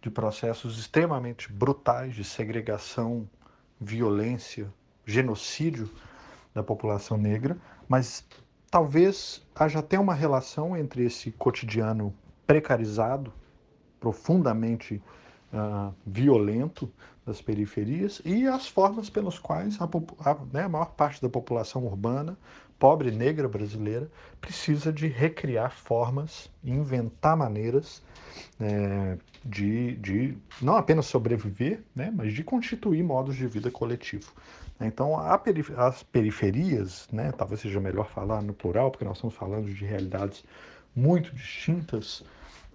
de 0.00 0.10
processos 0.10 0.78
extremamente 0.78 1.50
brutais 1.50 2.14
de 2.14 2.22
segregação, 2.22 3.28
violência, 3.80 4.72
genocídio 5.06 5.90
da 6.54 6.62
população 6.62 7.16
negra, 7.16 7.56
mas 7.88 8.24
talvez 8.70 9.42
haja 9.54 9.78
até 9.80 9.98
uma 9.98 10.14
relação 10.14 10.76
entre 10.76 11.04
esse 11.04 11.30
cotidiano 11.32 12.14
precarizado, 12.46 13.32
profundamente 14.00 15.02
uh, 15.52 15.92
violento 16.06 16.90
das 17.26 17.42
periferias 17.42 18.22
e 18.24 18.46
as 18.46 18.66
formas 18.66 19.10
pelas 19.10 19.38
quais 19.38 19.78
a, 19.80 19.84
a, 19.84 20.36
né, 20.52 20.62
a 20.64 20.68
maior 20.68 20.92
parte 20.92 21.20
da 21.20 21.28
população 21.28 21.84
urbana 21.84 22.38
pobre 22.78 23.10
negra 23.10 23.48
brasileira 23.48 24.10
precisa 24.40 24.92
de 24.92 25.08
recriar 25.08 25.72
formas, 25.72 26.50
inventar 26.62 27.36
maneiras 27.36 28.02
é, 28.60 29.18
de, 29.44 29.96
de 29.96 30.38
não 30.62 30.76
apenas 30.76 31.06
sobreviver, 31.06 31.82
né, 31.94 32.12
mas 32.14 32.32
de 32.32 32.44
constituir 32.44 33.02
modos 33.02 33.34
de 33.34 33.46
vida 33.46 33.70
coletivo. 33.70 34.32
Então, 34.80 35.16
perif 35.42 35.72
as 35.76 36.02
periferias, 36.04 37.08
né, 37.12 37.32
talvez 37.32 37.60
seja 37.60 37.80
melhor 37.80 38.08
falar 38.08 38.40
no 38.42 38.54
plural, 38.54 38.90
porque 38.90 39.04
nós 39.04 39.16
estamos 39.16 39.34
falando 39.34 39.66
de 39.66 39.84
realidades 39.84 40.44
muito 40.94 41.34
distintas, 41.34 42.24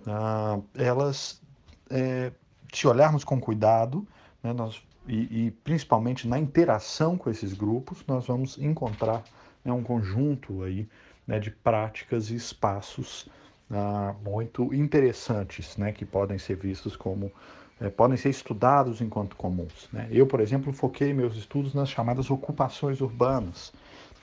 ah, 0.05 0.59
elas, 0.75 1.41
é, 1.89 2.31
se 2.73 2.87
olharmos 2.87 3.23
com 3.23 3.39
cuidado, 3.39 4.05
né, 4.41 4.51
nós, 4.51 4.81
e, 5.07 5.47
e, 5.47 5.51
principalmente 5.51 6.27
na 6.27 6.37
interação 6.37 7.17
com 7.17 7.29
esses 7.29 7.53
grupos, 7.53 8.03
nós 8.05 8.27
vamos 8.27 8.57
encontrar 8.57 9.23
né, 9.63 9.71
um 9.71 9.83
conjunto 9.83 10.63
aí, 10.63 10.87
né, 11.25 11.39
de 11.39 11.51
práticas 11.51 12.29
e 12.29 12.35
espaços 12.35 13.29
ah, 13.71 14.13
muito 14.23 14.73
interessantes, 14.73 15.77
né, 15.77 15.93
que 15.93 16.05
podem 16.05 16.37
ser 16.37 16.57
vistos 16.57 16.97
como 16.97 17.31
é, 17.79 17.89
podem 17.89 18.17
ser 18.17 18.29
estudados 18.29 19.01
enquanto 19.01 19.35
comuns. 19.35 19.89
Né? 19.91 20.07
Eu, 20.11 20.25
por 20.27 20.39
exemplo, 20.39 20.71
foquei 20.71 21.13
meus 21.13 21.35
estudos 21.35 21.73
nas 21.73 21.89
chamadas 21.89 22.29
ocupações 22.29 23.01
urbanas, 23.01 23.73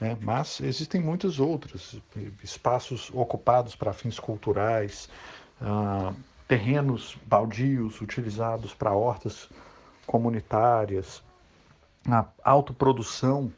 né? 0.00 0.16
mas 0.20 0.60
existem 0.60 1.00
muitos 1.00 1.38
outros 1.40 2.00
espaços 2.42 3.10
ocupados 3.12 3.74
para 3.76 3.92
fins 3.92 4.18
culturais, 4.18 5.08
ah, 5.60 6.12
terrenos 6.48 7.16
baldios 7.26 8.00
utilizados 8.00 8.74
para 8.74 8.92
hortas 8.92 9.48
comunitárias, 10.06 11.22
a 12.08 12.24
autoprodução 12.42 13.52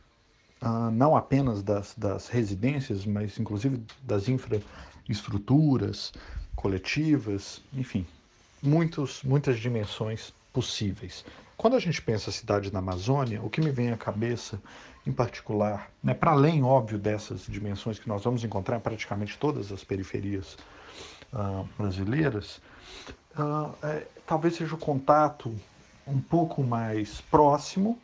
ah, 0.60 0.90
não 0.90 1.16
apenas 1.16 1.62
das, 1.62 1.94
das 1.96 2.28
residências, 2.28 3.06
mas 3.06 3.38
inclusive 3.38 3.84
das 4.02 4.28
infraestruturas 4.28 6.12
coletivas, 6.56 7.62
enfim, 7.72 8.06
muitos, 8.62 9.22
muitas 9.22 9.58
dimensões 9.58 10.32
possíveis. 10.52 11.24
Quando 11.56 11.76
a 11.76 11.80
gente 11.80 12.00
pensa 12.00 12.30
cidade 12.30 12.72
na 12.72 12.78
Amazônia, 12.78 13.42
o 13.42 13.50
que 13.50 13.60
me 13.60 13.70
vem 13.70 13.90
à 13.92 13.96
cabeça, 13.96 14.60
em 15.06 15.12
particular, 15.12 15.90
né, 16.02 16.14
para 16.14 16.30
além, 16.30 16.62
óbvio, 16.62 16.98
dessas 16.98 17.42
dimensões 17.46 17.98
que 17.98 18.08
nós 18.08 18.24
vamos 18.24 18.44
encontrar 18.44 18.76
em 18.76 18.80
praticamente 18.80 19.36
todas 19.38 19.72
as 19.72 19.82
periferias 19.82 20.56
uh, 21.32 21.68
brasileiras, 21.76 22.60
uh, 23.36 23.74
é, 23.82 24.06
talvez 24.26 24.56
seja 24.56 24.74
o 24.74 24.78
contato 24.78 25.54
um 26.06 26.20
pouco 26.20 26.62
mais 26.62 27.20
próximo 27.22 27.98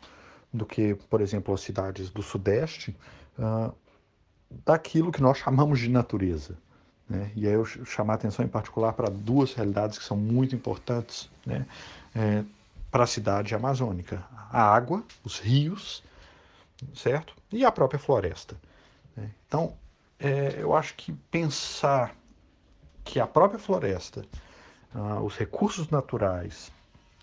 do 0.53 0.65
que, 0.65 0.95
por 1.09 1.21
exemplo, 1.21 1.53
as 1.53 1.61
cidades 1.61 2.09
do 2.09 2.21
Sudeste, 2.21 2.95
uh, 3.37 3.73
daquilo 4.65 5.11
que 5.11 5.21
nós 5.21 5.37
chamamos 5.37 5.79
de 5.79 5.89
natureza. 5.89 6.57
Né? 7.09 7.31
E 7.35 7.47
aí 7.47 7.53
eu 7.53 7.65
chamar 7.65 8.15
atenção 8.15 8.45
em 8.45 8.47
particular 8.47 8.93
para 8.93 9.09
duas 9.09 9.53
realidades 9.53 9.97
que 9.97 10.03
são 10.03 10.15
muito 10.15 10.55
importantes 10.55 11.29
né? 11.45 11.65
É, 12.13 12.43
para 12.91 13.03
a 13.03 13.07
cidade 13.07 13.55
amazônica: 13.55 14.23
a 14.51 14.61
água, 14.61 15.03
os 15.23 15.39
rios, 15.39 16.03
certo? 16.95 17.33
E 17.51 17.65
a 17.65 17.71
própria 17.71 17.99
floresta. 17.99 18.55
Né? 19.15 19.29
Então, 19.47 19.73
é, 20.19 20.55
eu 20.59 20.75
acho 20.75 20.93
que 20.95 21.13
pensar 21.31 22.15
que 23.03 23.19
a 23.19 23.25
própria 23.25 23.59
floresta, 23.59 24.23
ah, 24.93 25.19
os 25.21 25.35
recursos 25.35 25.89
naturais, 25.89 26.71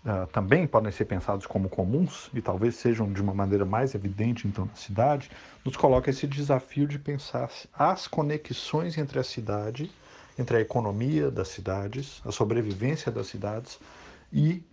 uh, 0.07 0.25
também 0.27 0.65
podem 0.65 0.91
ser 0.91 1.05
pensados 1.05 1.45
como 1.45 1.67
comuns 1.67 2.29
e 2.33 2.41
talvez 2.41 2.75
sejam 2.75 3.11
de 3.11 3.21
uma 3.21 3.33
maneira 3.33 3.65
mais 3.65 3.93
evidente 3.93 4.47
então 4.47 4.65
na 4.65 4.75
cidade, 4.75 5.29
nos 5.63 5.75
coloca 5.75 6.09
esse 6.09 6.25
desafio 6.25 6.87
de 6.87 6.97
pensar 6.97 7.51
as 7.73 8.07
conexões 8.07 8.97
entre 8.97 9.19
a 9.19 9.23
cidade, 9.23 9.91
entre 10.39 10.57
a 10.57 10.61
economia 10.61 11.29
das 11.29 11.49
cidades, 11.49 12.21
a 12.25 12.31
sobrevivência 12.31 13.11
das 13.11 13.27
cidades 13.27 13.79
e 14.31 14.63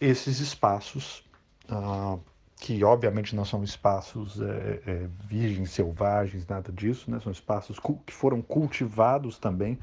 esses 0.00 0.38
espaços 0.38 1.24
uh, 1.68 2.20
que 2.60 2.84
obviamente 2.84 3.34
não 3.34 3.44
são 3.44 3.64
espaços 3.64 4.40
é, 4.40 4.82
é, 4.86 5.08
virgens, 5.26 5.70
selvagens, 5.70 6.46
nada 6.46 6.70
disso, 6.70 7.10
né? 7.10 7.18
são 7.20 7.32
espaços 7.32 7.78
que 8.06 8.12
foram 8.12 8.42
cultivados 8.42 9.38
também 9.38 9.78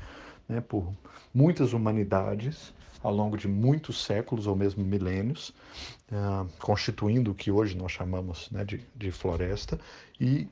né, 0.47 0.61
por 0.61 0.93
muitas 1.33 1.73
humanidades 1.73 2.71
ao 3.03 3.13
longo 3.13 3.37
de 3.37 3.47
muitos 3.47 4.03
séculos 4.03 4.47
ou 4.47 4.55
mesmo 4.55 4.83
milênios, 4.83 5.49
uh, 6.11 6.47
constituindo 6.59 7.31
o 7.31 7.35
que 7.35 7.51
hoje 7.51 7.77
nós 7.77 7.91
chamamos 7.91 8.49
né, 8.51 8.63
de, 8.65 8.81
de 8.95 9.11
floresta, 9.11 9.79
e 10.19 10.47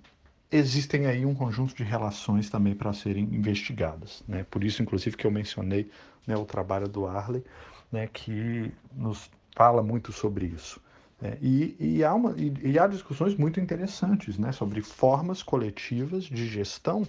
existem 0.51 1.07
aí 1.07 1.25
um 1.25 1.33
conjunto 1.33 1.75
de 1.75 1.83
relações 1.83 2.49
também 2.49 2.75
para 2.75 2.93
serem 2.93 3.25
investigadas. 3.25 4.23
Né? 4.27 4.45
Por 4.49 4.63
isso, 4.63 4.81
inclusive, 4.81 5.17
que 5.17 5.25
eu 5.25 5.31
mencionei 5.31 5.89
né, 6.25 6.35
o 6.35 6.45
trabalho 6.45 6.87
do 6.87 7.05
Arley, 7.05 7.43
né, 7.91 8.07
que 8.07 8.71
nos 8.93 9.29
fala 9.55 9.81
muito 9.81 10.11
sobre 10.11 10.45
isso. 10.45 10.79
Né? 11.21 11.37
E, 11.41 11.75
e, 11.79 12.03
há 12.03 12.13
uma, 12.13 12.33
e, 12.37 12.53
e, 12.63 12.79
há 12.79 12.87
discussões 12.87 13.35
muito 13.35 13.59
interessantes 13.59 14.37
né, 14.37 14.51
sobre 14.51 14.81
formas 14.81 15.41
coletivas 15.41 16.25
de 16.25 16.47
gestão 16.47 17.07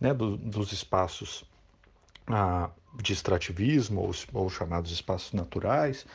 né, 0.00 0.14
do, 0.14 0.36
dos 0.36 0.72
espaços 0.72 1.44
de 3.02 3.12
extrativismo 3.12 4.00
ou, 4.00 4.10
ou, 4.32 4.50
chamados 4.50 4.90
espaços 4.90 5.32
naturais, 5.32 6.06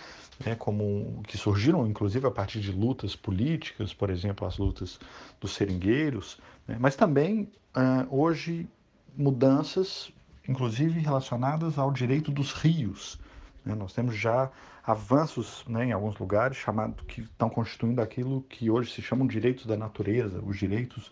né, 0.45 0.55
como 0.55 1.21
que 1.27 1.37
surgiram 1.37 1.87
inclusive 1.87 2.27
a 2.27 2.31
partir 2.31 2.59
de 2.59 2.71
lutas 2.71 3.15
políticas, 3.15 3.93
por 3.93 4.09
exemplo, 4.09 4.45
as 4.45 4.57
lutas 4.57 4.99
dos 5.39 5.53
seringueiros, 5.53 6.37
né, 6.67 6.77
mas 6.79 6.95
também 6.95 7.49
ah, 7.73 8.05
hoje 8.09 8.67
mudanças, 9.17 10.11
inclusive 10.47 10.99
relacionadas 10.99 11.77
ao 11.77 11.91
direito 11.91 12.31
dos 12.31 12.51
rios. 12.51 13.17
Né, 13.63 13.73
nós 13.73 13.93
temos 13.93 14.15
já 14.15 14.51
avanços 14.85 15.63
né, 15.67 15.85
em 15.85 15.91
alguns 15.91 16.17
lugares 16.17 16.57
chamado, 16.57 17.03
que 17.05 17.21
estão 17.21 17.49
constituindo 17.49 18.01
aquilo 18.01 18.41
que 18.43 18.69
hoje 18.69 18.91
se 18.91 19.01
chamam 19.01 19.25
direitos 19.25 19.65
da 19.65 19.75
natureza, 19.75 20.39
os 20.45 20.57
direitos 20.57 21.11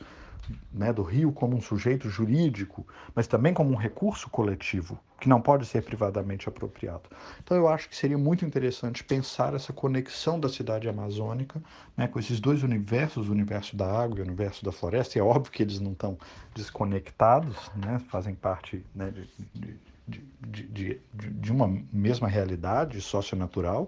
né, 0.71 0.91
do 0.91 1.03
rio 1.03 1.32
como 1.32 1.56
um 1.56 1.62
sujeito 1.62 2.10
jurídico, 2.10 2.86
mas 3.15 3.27
também 3.27 3.53
como 3.53 3.71
um 3.71 3.75
recurso 3.75 4.29
coletivo 4.29 4.99
que 5.19 5.29
não 5.29 5.41
pode 5.41 5.65
ser 5.65 5.82
privadamente 5.84 6.49
apropriado. 6.49 7.03
Então 7.41 7.56
eu 7.56 7.67
acho 7.69 7.88
que 7.88 7.95
seria 7.95 8.17
muito 8.17 8.43
interessante 8.43 9.03
pensar 9.03 9.53
essa 9.53 9.71
conexão 9.71 10.38
da 10.38 10.49
cidade 10.49 10.89
amazônica 10.89 11.63
né, 11.95 12.08
com 12.08 12.19
esses 12.19 12.41
dois 12.41 12.62
universos, 12.62 13.29
o 13.29 13.32
universo 13.32 13.77
da 13.77 13.89
água 13.89 14.17
e 14.17 14.21
o 14.21 14.25
universo 14.25 14.65
da 14.65 14.71
floresta. 14.71 15.17
E 15.17 15.21
é 15.21 15.23
óbvio 15.23 15.51
que 15.51 15.63
eles 15.63 15.79
não 15.79 15.93
estão 15.93 16.17
desconectados, 16.53 17.56
né, 17.73 17.99
fazem 18.10 18.36
parte 18.36 18.86
né, 18.93 19.13
de, 19.56 19.79
de, 20.06 20.67
de, 20.67 21.01
de, 21.13 21.51
uma 21.53 21.67
mesma 21.91 22.27
realidade 22.27 22.99
socionatural, 22.99 23.88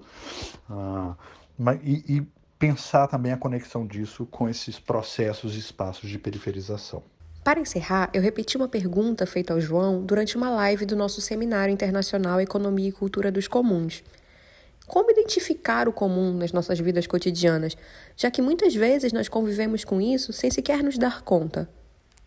uh, 0.70 1.16
mas, 1.58 1.80
e, 1.84 2.04
e 2.08 2.28
pensar 2.66 3.08
também 3.08 3.32
a 3.32 3.38
conexão 3.38 3.86
disso 3.86 4.26
com 4.26 4.50
esses 4.50 4.80
processos 4.80 5.56
e 5.56 5.60
espaços 5.60 6.10
de 6.10 6.18
periferização. 6.18 7.04
Para 7.44 7.60
encerrar, 7.60 8.10
eu 8.12 8.24
repeti 8.24 8.58
uma 8.58 8.68
pergunta 8.68 9.28
feita 9.28 9.54
ao 9.54 9.62
João 9.62 10.04
durante 10.04 10.36
uma 10.36 10.50
live 10.50 10.84
do 10.84 10.96
nosso 10.96 11.22
Seminário 11.22 11.72
Internacional 11.72 12.42
Economia 12.42 12.90
e 12.90 12.92
Cultura 12.92 13.32
dos 13.32 13.48
Comuns. 13.48 14.04
Como 14.88 15.12
identificar 15.12 15.88
o 15.88 15.94
comum 15.94 16.34
nas 16.34 16.52
nossas 16.52 16.80
vidas 16.80 17.06
cotidianas, 17.06 17.78
já 18.18 18.32
que 18.32 18.42
muitas 18.42 18.74
vezes 18.74 19.14
nós 19.14 19.30
convivemos 19.30 19.84
com 19.84 20.02
isso 20.02 20.34
sem 20.34 20.50
sequer 20.50 20.82
nos 20.82 20.98
dar 20.98 21.22
conta? 21.22 21.70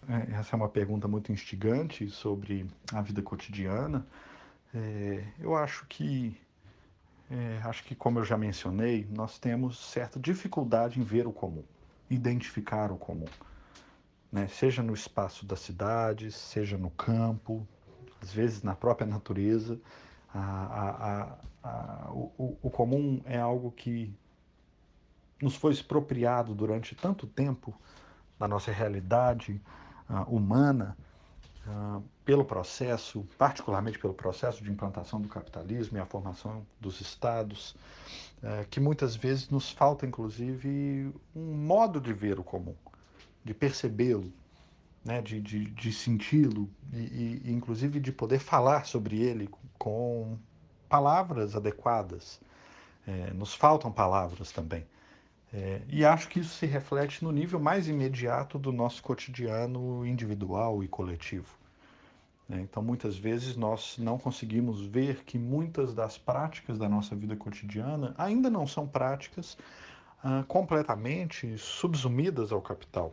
É, 0.08 0.38
essa 0.38 0.54
é 0.54 0.56
uma 0.56 0.68
pergunta 0.68 1.08
muito 1.08 1.32
instigante 1.32 2.08
sobre 2.10 2.64
a 2.92 3.02
vida 3.02 3.22
cotidiana. 3.22 4.06
É, 4.72 5.24
eu 5.40 5.56
acho 5.56 5.84
que 5.88 6.36
é, 7.30 7.60
acho 7.64 7.84
que, 7.84 7.94
como 7.94 8.18
eu 8.18 8.24
já 8.24 8.38
mencionei, 8.38 9.06
nós 9.10 9.38
temos 9.38 9.78
certa 9.78 10.18
dificuldade 10.18 10.98
em 10.98 11.02
ver 11.02 11.26
o 11.26 11.32
comum, 11.32 11.64
identificar 12.08 12.90
o 12.90 12.96
comum. 12.96 13.28
Né? 14.32 14.48
Seja 14.48 14.82
no 14.82 14.94
espaço 14.94 15.44
da 15.44 15.56
cidade, 15.56 16.32
seja 16.32 16.78
no 16.78 16.90
campo, 16.90 17.66
às 18.22 18.32
vezes 18.32 18.62
na 18.62 18.74
própria 18.74 19.06
natureza. 19.06 19.78
A, 20.32 21.38
a, 21.62 21.68
a, 21.68 22.10
o, 22.12 22.56
o 22.62 22.70
comum 22.70 23.20
é 23.24 23.38
algo 23.38 23.70
que 23.72 24.14
nos 25.40 25.54
foi 25.54 25.72
expropriado 25.72 26.54
durante 26.54 26.94
tanto 26.94 27.26
tempo 27.26 27.74
da 28.38 28.48
nossa 28.48 28.72
realidade 28.72 29.60
uh, 30.08 30.34
humana 30.34 30.96
uh, 31.68 32.02
pelo 32.24 32.44
processo, 32.44 33.26
particularmente 33.36 33.98
pelo 33.98 34.14
processo 34.14 34.62
de 34.62 34.70
implantação 34.70 35.20
do 35.20 35.28
capitalismo 35.28 35.98
e 35.98 36.00
a 36.00 36.06
formação 36.06 36.66
dos 36.80 37.00
estados, 37.00 37.76
uh, 38.42 38.66
que 38.70 38.80
muitas 38.80 39.14
vezes 39.14 39.48
nos 39.48 39.70
falta, 39.70 40.06
inclusive, 40.06 41.12
um 41.36 41.54
modo 41.54 42.00
de 42.00 42.12
ver 42.12 42.38
o 42.38 42.44
comum, 42.44 42.74
de 43.44 43.54
percebê-lo, 43.54 44.32
né, 45.04 45.22
de, 45.22 45.40
de, 45.40 45.66
de 45.66 45.92
senti-lo 45.92 46.68
e, 46.92 47.42
e, 47.44 47.52
inclusive, 47.52 48.00
de 48.00 48.12
poder 48.12 48.38
falar 48.38 48.86
sobre 48.86 49.20
ele 49.20 49.48
com 49.78 50.36
palavras 50.88 51.54
adequadas. 51.54 52.40
É, 53.06 53.32
nos 53.32 53.54
faltam 53.54 53.90
palavras 53.90 54.52
também. 54.52 54.86
É, 55.52 55.80
e 55.88 56.04
acho 56.04 56.28
que 56.28 56.40
isso 56.40 56.54
se 56.54 56.66
reflete 56.66 57.24
no 57.24 57.32
nível 57.32 57.58
mais 57.58 57.88
imediato 57.88 58.58
do 58.58 58.70
nosso 58.70 59.02
cotidiano 59.02 60.04
individual 60.06 60.84
e 60.84 60.88
coletivo. 60.88 61.56
É, 62.50 62.60
então, 62.60 62.82
muitas 62.82 63.16
vezes, 63.16 63.56
nós 63.56 63.96
não 63.98 64.18
conseguimos 64.18 64.84
ver 64.84 65.24
que 65.24 65.38
muitas 65.38 65.94
das 65.94 66.16
práticas 66.16 66.78
da 66.78 66.88
nossa 66.88 67.14
vida 67.14 67.36
cotidiana 67.36 68.14
ainda 68.16 68.48
não 68.48 68.66
são 68.66 68.86
práticas 68.86 69.56
ah, 70.22 70.44
completamente 70.48 71.56
subsumidas 71.58 72.50
ao 72.52 72.60
capital. 72.60 73.12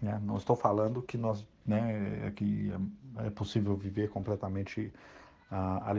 Né? 0.00 0.20
Não 0.22 0.36
estou 0.36 0.54
falando 0.54 1.02
que 1.02 1.16
nós, 1.16 1.44
né, 1.66 2.32
que 2.36 2.72
é 3.16 3.30
possível 3.30 3.76
viver 3.76 4.10
completamente 4.10 4.92
ah, 5.50 5.92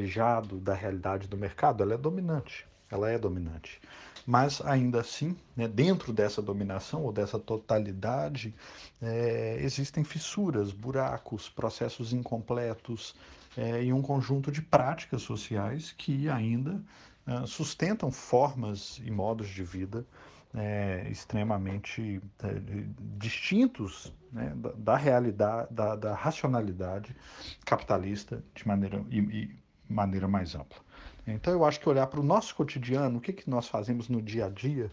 da 0.62 0.74
realidade 0.74 1.28
do 1.28 1.36
mercado. 1.36 1.84
Ela 1.84 1.96
é 1.96 1.98
dominante, 1.98 2.68
ela 2.90 3.10
é 3.10 3.18
dominante. 3.18 3.82
Mas 4.26 4.62
ainda 4.62 5.02
assim, 5.02 5.36
né, 5.56 5.68
dentro 5.68 6.14
dessa 6.14 6.42
dominação 6.42 7.04
ou 7.04 7.12
dessa 7.12 7.40
totalidade, 7.40 8.54
é, 9.02 9.58
existem 9.62 10.04
fissuras, 10.04 10.72
buracos, 10.72 11.50
processos 11.50 12.14
incompletos 12.14 13.16
é, 13.58 13.84
e 13.84 13.92
um 13.92 14.02
conjunto 14.02 14.52
de 14.52 14.62
práticas 14.62 15.22
sociais 15.22 15.94
que 15.98 16.30
ainda 16.30 16.82
ah, 17.26 17.46
sustentam 17.46 18.12
formas 18.12 19.00
e 19.04 19.12
modos 19.12 19.50
de 19.50 19.64
vida 19.64 20.06
é, 20.56 21.08
extremamente 21.12 22.20
é, 22.44 22.56
distintos 23.18 24.12
né, 24.32 24.52
da, 24.56 24.72
da, 24.72 24.98
realidade, 24.98 25.68
da, 25.72 25.96
da, 25.96 26.16
racionalidade 26.16 27.16
capitalista 27.66 28.44
de 28.56 28.68
maneira, 28.68 29.06
e, 29.12 29.20
e 29.20 29.60
maneira 29.88 30.28
mais 30.28 30.56
ampla. 30.56 30.80
Então 31.34 31.54
eu 31.54 31.66
acho 31.66 31.80
que 31.80 31.90
olhar 31.90 32.08
para 32.08 32.20
o 32.20 32.24
nosso 32.24 32.56
cotidiano, 32.56 33.18
o 33.18 33.22
que, 33.22 33.34
que 33.34 33.50
nós 33.50 33.68
fazemos 33.68 34.10
no 34.10 34.22
dia 34.22 34.46
a 34.46 34.50
dia, 34.50 34.92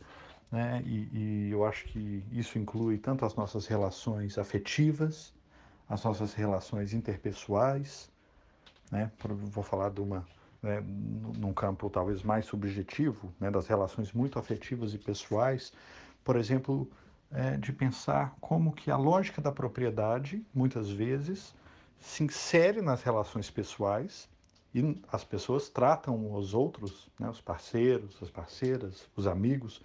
né, 0.51 0.83
e, 0.85 1.09
e 1.13 1.51
eu 1.51 1.65
acho 1.65 1.85
que 1.87 2.25
isso 2.33 2.59
inclui 2.59 2.99
tanto 2.99 3.25
as 3.25 3.35
nossas 3.35 3.67
relações 3.67 4.39
afetivas, 4.39 5.33
as 5.89 6.03
nossas 6.05 6.35
relações 6.35 6.93
interpessoais, 6.93 8.11
né, 8.91 9.11
vou 9.23 9.65
falar 9.65 9.91
de 9.91 10.01
uma 10.01 10.27
né, 10.63 10.83
num 11.39 11.53
campo 11.53 11.89
talvez 11.91 12.23
mais 12.23 12.47
subjetivo, 12.47 13.33
né, 13.39 13.51
das 13.51 13.67
relações 13.67 14.13
muito 14.13 14.39
afetivas 14.39 14.95
e 14.95 14.99
pessoais, 14.99 15.73
por 16.25 16.37
exemplo, 16.37 16.91
é, 17.31 17.57
de 17.57 17.73
pensar 17.73 18.35
como 18.41 18.73
que 18.73 18.91
a 18.91 18.97
lógica 18.97 19.41
da 19.41 19.53
propriedade, 19.53 20.45
muitas 20.55 20.91
vezes, 20.91 21.55
se 21.99 22.25
insere 22.25 22.83
nas 22.83 23.03
relações 23.03 23.51
pessoais 23.51 24.29
e 24.77 25.03
as 25.11 25.25
pessoas 25.25 25.71
tratam 25.71 26.35
os 26.35 26.53
outros, 26.53 27.09
né, 27.19 27.31
os 27.31 27.41
parceiros, 27.41 28.15
as 28.23 28.29
parceiras, 28.29 29.09
os 29.17 29.27
amigos, 29.27 29.81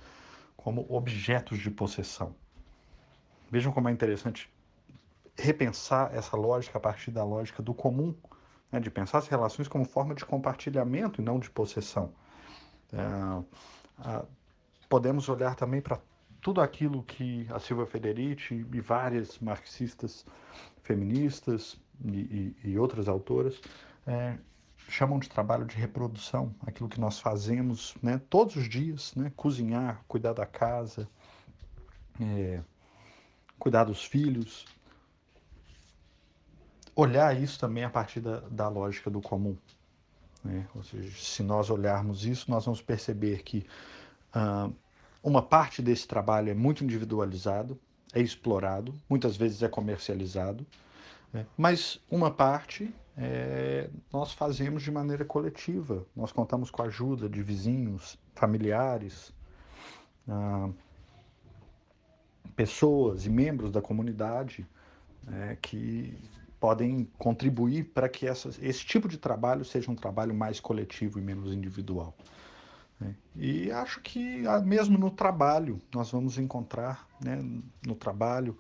como 0.58 0.86
objetos 0.90 1.60
de 1.60 1.72
possessão. 1.72 2.36
Vejam 3.50 3.72
como 3.72 3.88
é 3.88 3.92
interessante 3.94 4.54
repensar 5.38 6.14
essa 6.14 6.36
lógica 6.36 6.78
a 6.78 6.82
partir 6.82 7.10
da 7.10 7.24
lógica 7.24 7.64
do 7.64 7.74
comum, 7.74 8.14
né, 8.70 8.82
de 8.82 8.92
pensar 8.92 9.20
as 9.20 9.30
relações 9.30 9.70
como 9.70 9.86
forma 9.86 10.14
de 10.14 10.26
compartilhamento 10.26 11.22
e 11.22 11.24
não 11.24 11.40
de 11.40 11.50
possessão. 11.50 12.12
É, 12.92 14.26
podemos 14.90 15.30
olhar 15.30 15.56
também 15.56 15.80
para 15.80 16.02
tudo 16.42 16.60
aquilo 16.60 17.02
que 17.04 17.48
a 17.50 17.60
Silvia 17.60 17.86
Federici 17.86 18.66
e 18.74 18.82
várias 18.82 19.40
marxistas 19.40 20.26
feministas 20.84 21.80
e, 22.04 22.56
e, 22.64 22.72
e 22.72 22.78
outras 22.78 23.08
autoras 23.08 23.62
é, 24.06 24.38
chamam 24.88 25.20
de 25.20 25.30
trabalho 25.30 25.66
de 25.66 25.76
reprodução, 25.76 26.54
aquilo 26.66 26.90
que 26.90 27.00
nós 27.00 27.20
fazemos 27.20 27.96
né, 28.02 28.22
todos 28.30 28.56
os 28.56 28.68
dias, 28.68 29.14
né, 29.16 29.32
cozinhar, 29.36 30.04
cuidar 30.08 30.34
da 30.34 30.46
casa, 30.46 31.08
é, 32.20 32.62
cuidar 33.58 33.86
dos 33.86 34.04
filhos, 34.04 34.66
olhar 36.96 37.40
isso 37.40 37.60
também 37.60 37.84
a 37.84 37.90
partir 37.90 38.20
da, 38.20 38.42
da 38.42 38.68
lógica 38.68 39.10
do 39.10 39.22
comum. 39.22 39.56
Né? 40.44 40.68
Ou 40.76 40.84
seja, 40.84 41.12
se 41.18 41.44
nós 41.44 41.70
olharmos 41.70 42.26
isso, 42.26 42.50
nós 42.50 42.66
vamos 42.66 42.82
perceber 42.82 43.44
que 43.44 43.66
uh, 44.36 44.74
uma 45.24 45.42
parte 45.42 45.82
desse 45.82 46.08
trabalho 46.08 46.50
é 46.50 46.54
muito 46.54 46.84
individualizado, 46.84 47.80
é 48.14 48.20
explorado, 48.20 48.94
muitas 49.10 49.38
vezes 49.38 49.62
é 49.64 49.70
comercializado, 49.70 50.66
né? 51.32 51.46
mas 51.58 52.00
uma 52.10 52.32
parte 52.32 52.94
é, 53.18 53.90
nós 54.12 54.34
fazemos 54.34 54.84
de 54.84 54.92
maneira 54.92 55.26
coletiva. 55.26 56.06
Nós 56.16 56.32
contamos 56.32 56.72
com 56.72 56.82
a 56.82 56.86
ajuda 56.86 57.30
de 57.30 57.44
vizinhos, 57.44 58.18
familiares, 58.34 59.34
uh, 60.28 60.74
pessoas 62.56 63.26
e 63.26 63.30
membros 63.30 63.72
da 63.72 63.82
comunidade 63.82 64.68
é, 65.28 65.58
que 65.62 66.18
podem 66.60 67.08
contribuir 67.18 67.86
para 67.86 68.08
que 68.08 68.28
esse 68.28 68.86
tipo 68.86 69.08
de 69.08 69.18
trabalho 69.18 69.66
seja 69.66 69.90
um 69.90 69.96
trabalho 69.96 70.34
mais 70.34 70.60
coletivo 70.60 71.18
e 71.18 71.22
menos 71.22 71.52
individual. 71.52 72.16
Né? 73.00 73.16
E 73.36 73.72
acho 73.72 74.00
que 74.02 74.46
ah, 74.46 74.60
mesmo 74.60 74.96
no 74.98 75.10
trabalho 75.10 75.82
nós 75.94 76.12
vamos 76.12 76.38
encontrar, 76.38 77.08
né, 77.20 77.44
no 77.86 77.96
trabalho 77.96 78.56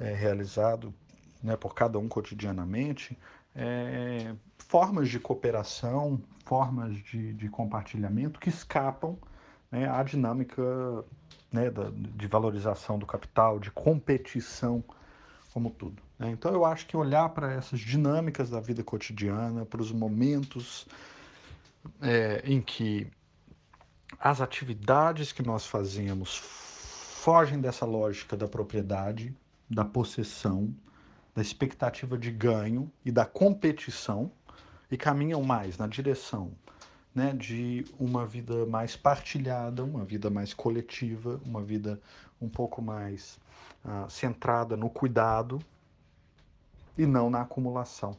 é, 0.00 0.14
realizado 0.14 0.94
né, 1.42 1.54
por 1.54 1.74
cada 1.74 1.98
um 1.98 2.08
cotidianamente, 2.08 3.18
é, 3.54 4.34
formas 4.58 5.08
de 5.08 5.18
cooperação, 5.18 6.20
formas 6.44 6.94
de, 6.96 7.32
de 7.34 7.48
compartilhamento 7.48 8.40
que 8.40 8.48
escapam 8.48 9.18
né, 9.70 9.88
à 9.88 10.02
dinâmica 10.02 10.62
né, 11.50 11.70
da, 11.70 11.90
de 11.90 12.26
valorização 12.26 12.98
do 12.98 13.06
capital, 13.06 13.58
de 13.58 13.70
competição 13.70 14.82
como 15.52 15.70
tudo. 15.70 16.02
Né? 16.18 16.30
Então 16.30 16.52
eu 16.52 16.64
acho 16.64 16.86
que 16.86 16.96
olhar 16.96 17.28
para 17.30 17.52
essas 17.52 17.80
dinâmicas 17.80 18.48
da 18.50 18.60
vida 18.60 18.82
cotidiana, 18.82 19.64
para 19.66 19.82
os 19.82 19.92
momentos 19.92 20.86
é, 22.00 22.42
em 22.44 22.60
que 22.60 23.06
as 24.18 24.40
atividades 24.40 25.32
que 25.32 25.42
nós 25.42 25.66
fazemos 25.66 26.36
fogem 26.36 27.60
dessa 27.60 27.84
lógica 27.84 28.36
da 28.36 28.48
propriedade, 28.48 29.34
da 29.68 29.84
possessão, 29.84 30.74
da 31.34 31.42
expectativa 31.42 32.16
de 32.18 32.30
ganho 32.30 32.90
e 33.04 33.10
da 33.10 33.24
competição 33.24 34.30
e 34.90 34.96
caminham 34.96 35.42
mais 35.42 35.78
na 35.78 35.86
direção 35.86 36.52
né, 37.14 37.32
de 37.32 37.84
uma 37.98 38.26
vida 38.26 38.64
mais 38.66 38.96
partilhada, 38.96 39.84
uma 39.84 40.04
vida 40.04 40.30
mais 40.30 40.54
coletiva, 40.54 41.40
uma 41.44 41.62
vida 41.62 42.00
um 42.40 42.48
pouco 42.48 42.80
mais 42.80 43.38
uh, 43.84 44.10
centrada 44.10 44.76
no 44.76 44.88
cuidado 44.88 45.58
e 46.96 47.06
não 47.06 47.30
na 47.30 47.42
acumulação. 47.42 48.16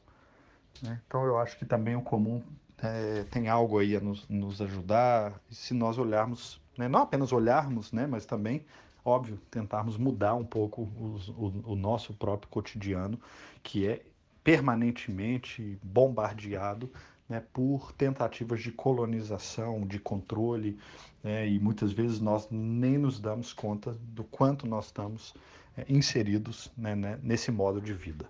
Né? 0.82 1.02
Então 1.08 1.26
eu 1.26 1.38
acho 1.38 1.58
que 1.58 1.66
também 1.66 1.96
o 1.96 2.02
comum 2.02 2.42
é, 2.78 3.24
tem 3.32 3.48
algo 3.48 3.80
aí 3.80 3.96
a 3.96 4.00
nos, 4.00 4.28
nos 4.28 4.62
ajudar, 4.62 5.40
se 5.50 5.74
nós 5.74 5.98
olharmos, 5.98 6.62
né, 6.78 6.88
não 6.88 7.02
apenas 7.02 7.32
olharmos, 7.32 7.92
né, 7.92 8.06
mas 8.06 8.26
também, 8.26 8.66
óbvio, 9.06 9.40
tentarmos 9.52 9.98
mudar 9.98 10.36
um 10.36 10.46
pouco 10.46 10.90
os, 11.00 11.30
o, 11.30 11.54
o 11.66 11.76
nosso 11.76 12.14
próprio 12.14 12.50
cotidiano, 12.50 13.20
que 13.62 13.88
é 13.88 14.02
permanentemente 14.44 15.78
bombardeado 15.82 16.90
né, 17.28 17.42
por 17.54 17.92
tentativas 17.94 18.62
de 18.62 18.72
colonização, 18.72 19.86
de 19.88 20.00
controle, 20.00 20.78
né, 21.24 21.48
e 21.48 21.60
muitas 21.60 21.92
vezes 21.92 22.20
nós 22.20 22.48
nem 22.52 22.98
nos 22.98 23.20
damos 23.20 23.54
conta 23.54 23.98
do 24.02 24.24
quanto 24.24 24.68
nós 24.68 24.88
estamos 24.88 25.34
é, 25.78 25.86
inseridos 25.88 26.72
né, 26.78 26.96
né, 26.96 27.20
nesse 27.24 27.52
modo 27.52 27.82
de 27.82 27.94
vida. 27.94 28.26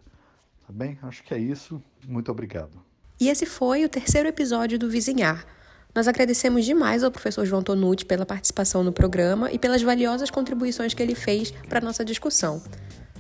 Tá 0.66 0.72
bem? 0.72 0.98
Acho 1.02 1.24
que 1.24 1.34
é 1.34 1.38
isso. 1.38 1.82
Muito 2.08 2.32
obrigado. 2.32 2.72
E 3.20 3.30
esse 3.30 3.46
foi 3.46 3.84
o 3.84 3.90
terceiro 3.90 4.30
episódio 4.30 4.80
do 4.80 4.90
Vizinhar. 4.90 5.46
Nós 5.96 6.08
agradecemos 6.08 6.66
demais 6.66 7.04
ao 7.04 7.12
professor 7.12 7.46
João 7.46 7.62
Tonucci 7.62 8.04
pela 8.04 8.26
participação 8.26 8.84
no 8.84 8.92
programa 8.92 9.52
e 9.52 9.60
pelas 9.60 9.84
valiosas 9.84 10.32
contribuições 10.32 10.94
que 10.94 11.04
ele 11.04 11.14
fez 11.14 11.52
para 11.70 11.78
a 11.78 11.82
nossa 11.82 12.04
discussão. 12.04 12.62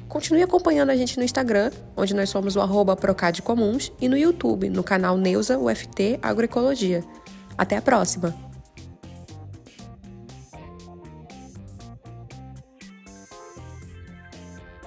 Continue 0.07 0.41
acompanhando 0.41 0.89
a 0.89 0.95
gente 0.95 1.17
no 1.17 1.23
Instagram, 1.23 1.71
onde 1.95 2.15
nós 2.15 2.29
somos 2.29 2.55
o 2.55 2.61
Procade 2.95 3.41
Comuns, 3.41 3.91
e 4.01 4.07
no 4.07 4.17
YouTube, 4.17 4.69
no 4.69 4.83
canal 4.83 5.17
Neuza 5.17 5.57
UFT 5.57 6.19
Agroecologia. 6.21 7.03
Até 7.57 7.77
a 7.77 7.81
próxima! 7.81 8.52